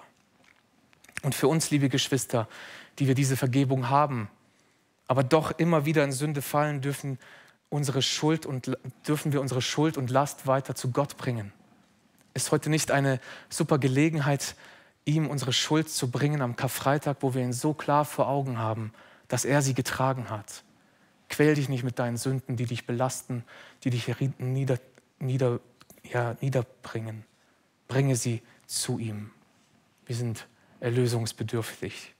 Und 1.24 1.34
für 1.34 1.48
uns, 1.48 1.72
liebe 1.72 1.90
Geschwister, 1.90 2.48
die 3.00 3.08
wir 3.08 3.16
diese 3.16 3.36
Vergebung 3.36 3.90
haben, 3.90 4.30
aber 5.08 5.24
doch 5.24 5.52
immer 5.52 5.86
wieder 5.86 6.04
in 6.04 6.12
Sünde 6.12 6.42
fallen, 6.42 6.82
dürfen, 6.82 7.18
unsere 7.70 8.04
Schuld 8.04 8.46
und, 8.46 8.78
dürfen 9.08 9.34
wir 9.34 9.42
unsere 9.42 9.62
Schuld 9.62 9.98
und 9.98 10.12
Last 10.12 10.46
weiter 10.46 10.76
zu 10.76 10.92
Gott 10.92 11.18
bringen. 11.18 11.52
Ist 12.36 12.52
heute 12.52 12.70
nicht 12.70 12.92
eine 12.92 13.20
super 13.50 13.80
Gelegenheit, 13.80 14.56
ihm 15.06 15.28
unsere 15.28 15.54
Schuld 15.54 15.90
zu 15.90 16.12
bringen 16.12 16.42
am 16.42 16.56
Karfreitag, 16.56 17.18
wo 17.22 17.34
wir 17.34 17.42
ihn 17.42 17.54
so 17.54 17.74
klar 17.74 18.06
vor 18.06 18.28
Augen 18.28 18.60
haben, 18.60 18.94
dass 19.28 19.46
er 19.46 19.62
sie 19.62 19.74
getragen 19.74 20.30
hat. 20.30 20.64
Quäl 21.30 21.56
dich 21.56 21.70
nicht 21.70 21.84
mit 21.84 22.00
deinen 22.00 22.18
Sünden, 22.18 22.56
die 22.56 22.66
dich 22.66 22.86
belasten, 22.86 23.44
die 23.84 23.90
dich 23.90 24.08
nieder, 24.38 24.80
nieder, 25.20 25.60
ja, 26.04 26.36
niederbringen. 26.42 27.26
Bringe 27.88 28.16
sie 28.16 28.42
zu 28.68 29.00
ihm. 29.00 29.32
Wir 30.06 30.16
sind 30.16 30.48
erlösungsbedürftig. 30.80 32.14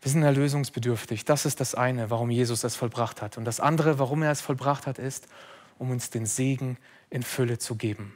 Wir 0.00 0.10
sind 0.10 0.22
erlösungsbedürftig. 0.22 1.24
Das 1.24 1.46
ist 1.46 1.60
das 1.60 1.74
eine, 1.74 2.10
warum 2.10 2.30
Jesus 2.30 2.64
es 2.64 2.74
vollbracht 2.74 3.22
hat. 3.22 3.38
Und 3.38 3.44
das 3.44 3.60
andere, 3.60 3.98
warum 3.98 4.22
er 4.22 4.32
es 4.32 4.40
vollbracht 4.40 4.86
hat, 4.86 4.98
ist, 4.98 5.28
um 5.78 5.90
uns 5.90 6.10
den 6.10 6.26
Segen 6.26 6.76
in 7.08 7.22
Fülle 7.22 7.58
zu 7.58 7.76
geben. 7.76 8.14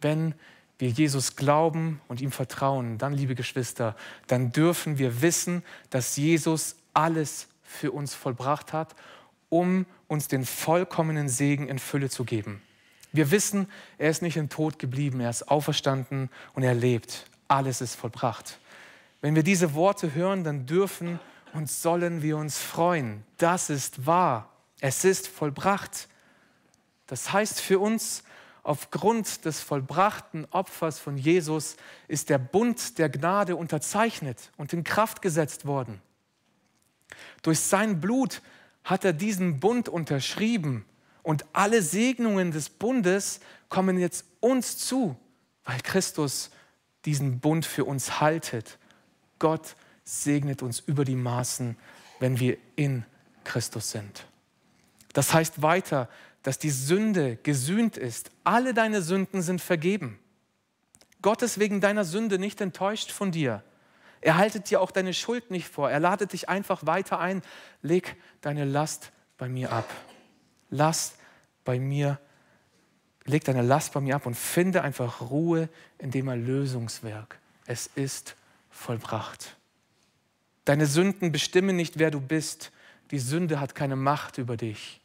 Wenn 0.00 0.34
wir 0.78 0.90
Jesus 0.90 1.36
glauben 1.36 2.00
und 2.08 2.20
ihm 2.20 2.30
vertrauen, 2.30 2.98
dann, 2.98 3.12
liebe 3.12 3.34
Geschwister, 3.34 3.96
dann 4.26 4.52
dürfen 4.52 4.98
wir 4.98 5.22
wissen, 5.22 5.64
dass 5.90 6.16
Jesus 6.16 6.76
alles 6.92 7.48
für 7.64 7.92
uns 7.92 8.14
vollbracht 8.14 8.72
hat, 8.72 8.94
um 9.48 9.86
uns 10.06 10.28
den 10.28 10.44
vollkommenen 10.44 11.28
Segen 11.28 11.68
in 11.68 11.78
Fülle 11.78 12.10
zu 12.10 12.24
geben. 12.24 12.62
Wir 13.12 13.30
wissen, 13.30 13.68
er 13.98 14.10
ist 14.10 14.22
nicht 14.22 14.36
im 14.36 14.48
Tod 14.48 14.78
geblieben, 14.78 15.20
er 15.20 15.30
ist 15.30 15.48
auferstanden 15.48 16.30
und 16.52 16.62
er 16.62 16.74
lebt. 16.74 17.26
Alles 17.48 17.80
ist 17.80 17.94
vollbracht. 17.94 18.58
Wenn 19.20 19.34
wir 19.34 19.42
diese 19.42 19.74
Worte 19.74 20.14
hören, 20.14 20.44
dann 20.44 20.66
dürfen 20.66 21.20
und 21.52 21.70
sollen 21.70 22.22
wir 22.22 22.36
uns 22.36 22.58
freuen. 22.58 23.22
Das 23.38 23.70
ist 23.70 24.06
wahr. 24.06 24.50
Es 24.80 25.04
ist 25.04 25.28
vollbracht. 25.28 26.08
Das 27.06 27.32
heißt 27.32 27.60
für 27.60 27.78
uns, 27.78 28.24
Aufgrund 28.64 29.44
des 29.44 29.60
vollbrachten 29.60 30.46
Opfers 30.50 30.98
von 30.98 31.18
Jesus 31.18 31.76
ist 32.08 32.30
der 32.30 32.38
Bund 32.38 32.98
der 32.98 33.10
Gnade 33.10 33.56
unterzeichnet 33.56 34.50
und 34.56 34.72
in 34.72 34.84
Kraft 34.84 35.20
gesetzt 35.20 35.66
worden. 35.66 36.00
Durch 37.42 37.60
sein 37.60 38.00
Blut 38.00 38.42
hat 38.84 39.04
er 39.04 39.12
diesen 39.12 39.60
Bund 39.60 39.88
unterschrieben 39.88 40.84
und 41.22 41.44
alle 41.52 41.82
Segnungen 41.82 42.50
des 42.52 42.68
Bundes 42.68 43.40
kommen 43.68 43.98
jetzt 43.98 44.26
uns 44.40 44.76
zu, 44.76 45.16
weil 45.64 45.80
Christus 45.80 46.50
diesen 47.04 47.40
Bund 47.40 47.64
für 47.64 47.84
uns 47.84 48.20
haltet. 48.20 48.78
Gott 49.38 49.76
segnet 50.04 50.62
uns 50.62 50.80
über 50.80 51.04
die 51.04 51.16
Maßen, 51.16 51.76
wenn 52.20 52.38
wir 52.38 52.58
in 52.76 53.04
Christus 53.42 53.90
sind. 53.90 54.26
Das 55.12 55.32
heißt 55.32 55.62
weiter, 55.62 56.08
dass 56.42 56.58
die 56.58 56.70
Sünde 56.70 57.36
gesühnt 57.42 57.96
ist. 57.96 58.30
Alle 58.44 58.74
deine 58.74 59.00
Sünden 59.00 59.40
sind 59.40 59.60
vergeben. 59.60 60.18
Gott 61.22 61.40
ist 61.40 61.58
wegen 61.58 61.80
deiner 61.80 62.04
Sünde 62.04 62.38
nicht 62.38 62.60
enttäuscht 62.60 63.10
von 63.10 63.32
dir. 63.32 63.62
Er 64.24 64.38
haltet 64.38 64.70
dir 64.70 64.80
auch 64.80 64.90
deine 64.90 65.12
Schuld 65.12 65.50
nicht 65.50 65.68
vor. 65.68 65.90
Er 65.90 66.00
ladet 66.00 66.32
dich 66.32 66.48
einfach 66.48 66.86
weiter 66.86 67.20
ein. 67.20 67.42
Leg 67.82 68.16
deine 68.40 68.64
Last 68.64 69.12
bei 69.36 69.50
mir 69.50 69.70
ab. 69.70 69.86
Last 70.70 71.16
bei 71.62 71.78
mir. 71.78 72.18
Leg 73.26 73.44
deine 73.44 73.60
Last 73.60 73.92
bei 73.92 74.00
mir 74.00 74.16
ab 74.16 74.24
und 74.24 74.34
finde 74.34 74.80
einfach 74.80 75.20
Ruhe 75.20 75.68
in 75.98 76.10
dem 76.10 76.28
Erlösungswerk. 76.28 77.38
Es 77.66 77.86
ist 77.86 78.34
vollbracht. 78.70 79.58
Deine 80.64 80.86
Sünden 80.86 81.30
bestimmen 81.30 81.76
nicht, 81.76 81.98
wer 81.98 82.10
du 82.10 82.20
bist. 82.20 82.72
Die 83.10 83.18
Sünde 83.18 83.60
hat 83.60 83.74
keine 83.74 83.94
Macht 83.94 84.38
über 84.38 84.56
dich 84.56 85.02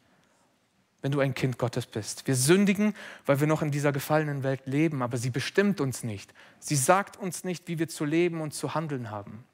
wenn 1.02 1.12
du 1.12 1.20
ein 1.20 1.34
Kind 1.34 1.58
Gottes 1.58 1.86
bist. 1.86 2.26
Wir 2.26 2.36
sündigen, 2.36 2.94
weil 3.26 3.40
wir 3.40 3.46
noch 3.46 3.62
in 3.62 3.70
dieser 3.70 3.92
gefallenen 3.92 4.42
Welt 4.42 4.66
leben, 4.66 5.02
aber 5.02 5.16
sie 5.16 5.30
bestimmt 5.30 5.80
uns 5.80 6.02
nicht. 6.02 6.32
Sie 6.58 6.76
sagt 6.76 7.16
uns 7.16 7.44
nicht, 7.44 7.68
wie 7.68 7.78
wir 7.78 7.88
zu 7.88 8.04
leben 8.04 8.40
und 8.40 8.52
zu 8.52 8.74
handeln 8.74 9.10
haben. 9.10 9.44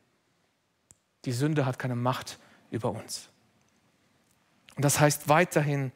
Die 1.25 1.33
Sünde 1.33 1.67
hat 1.67 1.79
keine 1.79 1.97
Macht 1.97 2.39
über 2.71 2.91
uns. 2.91 3.29
Und 4.77 4.85
das 4.85 5.01
heißt 5.01 5.29
weiterhin, 5.29 5.93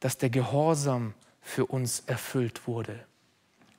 dass 0.00 0.18
der 0.18 0.30
Gehorsam 0.30 1.14
für 1.40 1.66
uns 1.66 2.00
erfüllt 2.06 2.66
wurde. 2.66 3.04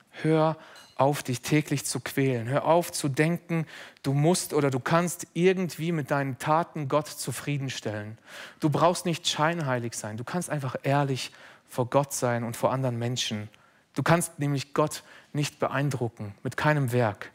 Hör 0.10 0.58
auf, 1.02 1.24
dich 1.24 1.42
täglich 1.42 1.84
zu 1.84 2.00
quälen. 2.00 2.48
Hör 2.48 2.66
auf 2.66 2.92
zu 2.92 3.10
denken, 3.10 3.66
du 4.04 4.14
musst 4.14 4.54
oder 4.54 4.70
du 4.70 4.80
kannst 4.80 5.26
irgendwie 5.34 5.92
mit 5.92 6.12
deinen 6.12 6.38
Taten 6.38 6.88
Gott 6.88 7.08
zufriedenstellen. 7.08 8.20
Du 8.60 8.70
brauchst 8.70 9.06
nicht 9.06 9.28
scheinheilig 9.28 9.96
sein. 9.96 10.18
Du 10.18 10.24
kannst 10.24 10.52
einfach 10.52 10.76
ehrlich 10.84 11.32
vor 11.68 11.88
Gott 11.90 12.14
sein 12.14 12.44
und 12.44 12.56
vor 12.56 12.72
anderen 12.72 13.00
Menschen. 13.00 13.50
Du 13.96 14.04
kannst 14.04 14.38
nämlich 14.38 14.76
Gott 14.76 15.04
nicht 15.34 15.60
beeindrucken 15.60 16.36
mit 16.44 16.56
keinem 16.56 16.92
Werk. 16.92 17.32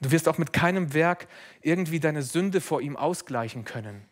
Du 0.00 0.10
wirst 0.10 0.28
auch 0.28 0.38
mit 0.38 0.52
keinem 0.52 0.92
Werk 0.92 1.28
irgendwie 1.62 2.00
deine 2.00 2.22
Sünde 2.22 2.60
vor 2.60 2.82
ihm 2.82 2.96
ausgleichen 2.96 3.64
können. 3.64 4.02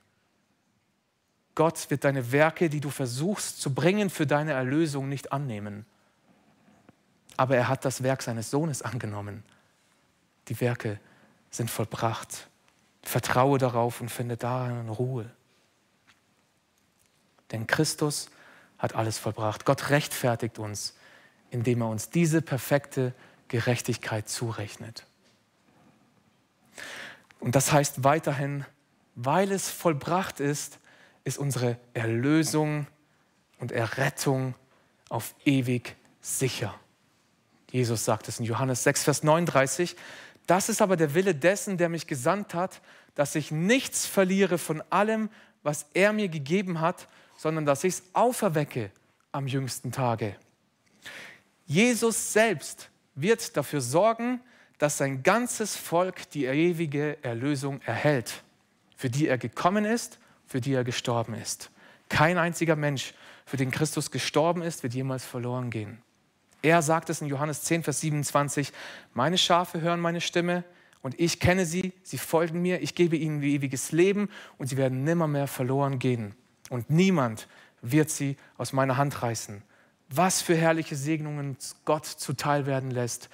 Gott 1.54 1.90
wird 1.90 2.04
deine 2.04 2.32
Werke, 2.32 2.70
die 2.70 2.80
du 2.80 2.90
versuchst 2.90 3.60
zu 3.60 3.74
bringen 3.74 4.08
für 4.08 4.26
deine 4.26 4.52
Erlösung, 4.52 5.08
nicht 5.08 5.32
annehmen 5.32 5.84
aber 7.36 7.56
er 7.56 7.68
hat 7.68 7.84
das 7.84 8.02
Werk 8.02 8.22
seines 8.22 8.50
Sohnes 8.50 8.82
angenommen. 8.82 9.42
Die 10.48 10.60
Werke 10.60 10.98
sind 11.50 11.70
vollbracht. 11.70 12.48
Vertraue 13.02 13.58
darauf 13.58 14.00
und 14.00 14.10
finde 14.10 14.36
darin 14.36 14.88
Ruhe. 14.88 15.30
Denn 17.52 17.66
Christus 17.66 18.28
hat 18.78 18.94
alles 18.94 19.18
vollbracht. 19.18 19.64
Gott 19.64 19.90
rechtfertigt 19.90 20.58
uns, 20.58 20.94
indem 21.50 21.82
er 21.82 21.88
uns 21.88 22.10
diese 22.10 22.42
perfekte 22.42 23.14
Gerechtigkeit 23.48 24.28
zurechnet. 24.28 25.06
Und 27.38 27.54
das 27.54 27.72
heißt 27.72 28.02
weiterhin, 28.02 28.64
weil 29.14 29.52
es 29.52 29.70
vollbracht 29.70 30.40
ist, 30.40 30.78
ist 31.24 31.38
unsere 31.38 31.78
Erlösung 31.94 32.86
und 33.58 33.72
Errettung 33.72 34.54
auf 35.08 35.34
ewig 35.44 35.96
sicher. 36.20 36.74
Jesus 37.76 38.06
sagt 38.06 38.26
es 38.26 38.38
in 38.38 38.46
Johannes 38.46 38.84
6, 38.84 39.04
Vers 39.04 39.22
39. 39.22 39.96
Das 40.46 40.70
ist 40.70 40.80
aber 40.80 40.96
der 40.96 41.12
Wille 41.12 41.34
dessen, 41.34 41.76
der 41.76 41.90
mich 41.90 42.06
gesandt 42.06 42.54
hat, 42.54 42.80
dass 43.14 43.34
ich 43.34 43.50
nichts 43.50 44.06
verliere 44.06 44.56
von 44.56 44.82
allem, 44.88 45.28
was 45.62 45.84
er 45.92 46.14
mir 46.14 46.28
gegeben 46.28 46.80
hat, 46.80 47.06
sondern 47.36 47.66
dass 47.66 47.84
ich 47.84 47.94
es 47.94 48.02
auferwecke 48.14 48.90
am 49.30 49.46
jüngsten 49.46 49.92
Tage. 49.92 50.36
Jesus 51.66 52.32
selbst 52.32 52.88
wird 53.14 53.56
dafür 53.58 53.82
sorgen, 53.82 54.40
dass 54.78 54.96
sein 54.96 55.22
ganzes 55.22 55.76
Volk 55.76 56.30
die 56.30 56.46
ewige 56.46 57.22
Erlösung 57.22 57.82
erhält, 57.82 58.42
für 58.96 59.10
die 59.10 59.28
er 59.28 59.36
gekommen 59.36 59.84
ist, 59.84 60.18
für 60.46 60.62
die 60.62 60.72
er 60.72 60.84
gestorben 60.84 61.34
ist. 61.34 61.70
Kein 62.08 62.38
einziger 62.38 62.76
Mensch, 62.76 63.12
für 63.44 63.58
den 63.58 63.70
Christus 63.70 64.10
gestorben 64.10 64.62
ist, 64.62 64.82
wird 64.82 64.94
jemals 64.94 65.26
verloren 65.26 65.68
gehen. 65.68 66.02
Er 66.62 66.82
sagt 66.82 67.10
es 67.10 67.20
in 67.20 67.28
Johannes 67.28 67.62
10, 67.62 67.82
Vers 67.82 68.00
27, 68.00 68.72
meine 69.14 69.38
Schafe 69.38 69.80
hören 69.80 70.00
meine 70.00 70.20
Stimme 70.20 70.64
und 71.02 71.18
ich 71.20 71.38
kenne 71.38 71.66
sie, 71.66 71.92
sie 72.02 72.18
folgen 72.18 72.62
mir, 72.62 72.82
ich 72.82 72.94
gebe 72.94 73.16
ihnen 73.16 73.42
ewiges 73.42 73.92
Leben 73.92 74.28
und 74.58 74.66
sie 74.66 74.76
werden 74.76 75.04
nimmermehr 75.04 75.46
verloren 75.46 75.98
gehen. 75.98 76.34
Und 76.68 76.90
niemand 76.90 77.46
wird 77.80 78.10
sie 78.10 78.36
aus 78.56 78.72
meiner 78.72 78.96
Hand 78.96 79.22
reißen. 79.22 79.62
Was 80.08 80.42
für 80.42 80.56
herrliche 80.56 80.96
Segnungen 80.96 81.56
Gott 81.84 82.06
zuteil 82.06 82.66
werden 82.66 82.90
lässt 82.90 83.28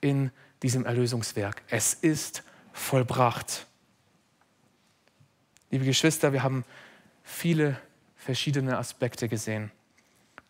in 0.00 0.30
diesem 0.62 0.84
Erlösungswerk. 0.84 1.62
Es 1.68 1.94
ist 1.94 2.42
vollbracht. 2.72 3.66
Liebe 5.70 5.84
Geschwister, 5.84 6.32
wir 6.32 6.42
haben 6.42 6.64
viele 7.22 7.76
verschiedene 8.16 8.78
Aspekte 8.78 9.28
gesehen. 9.28 9.70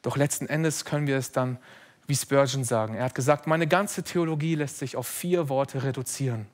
Doch 0.02 0.16
letzten 0.16 0.46
Endes 0.46 0.84
können 0.84 1.06
wir 1.06 1.16
es 1.16 1.32
dann 1.32 1.58
wie 2.06 2.14
Spurgeon 2.14 2.64
sagen. 2.64 2.94
Er 2.94 3.04
hat 3.04 3.14
gesagt, 3.14 3.46
meine 3.46 3.66
ganze 3.66 4.02
Theologie 4.02 4.54
lässt 4.54 4.78
sich 4.78 4.96
auf 4.96 5.06
vier 5.06 5.48
Worte 5.48 5.82
reduzieren. 5.82 6.46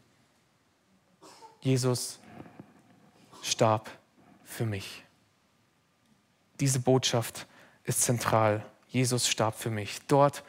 Jesus 1.60 2.18
starb 3.42 3.90
für 4.44 4.64
mich. 4.64 5.04
Diese 6.60 6.80
Botschaft 6.80 7.46
ist 7.84 8.02
zentral. 8.02 8.64
Jesus 8.88 9.28
starb 9.28 9.58
für 9.58 9.70
mich. 9.70 10.00
Dort 10.06 10.44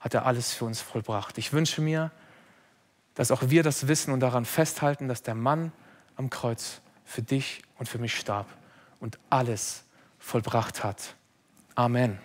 hat 0.00 0.14
er 0.14 0.26
alles 0.26 0.52
für 0.52 0.64
uns 0.64 0.80
vollbracht. 0.80 1.38
Ich 1.38 1.52
wünsche 1.52 1.80
mir, 1.80 2.10
dass 3.14 3.30
auch 3.30 3.48
wir 3.48 3.62
das 3.62 3.88
wissen 3.88 4.12
und 4.12 4.20
daran 4.20 4.44
festhalten, 4.44 5.08
dass 5.08 5.22
der 5.22 5.34
Mann 5.34 5.72
am 6.16 6.30
Kreuz 6.30 6.80
für 7.04 7.22
dich 7.22 7.62
und 7.78 7.88
für 7.88 7.98
mich 7.98 8.16
starb 8.16 8.46
und 9.00 9.18
alles 9.30 9.84
vollbracht 10.18 10.84
hat. 10.84 11.14
Amen. 11.74 12.18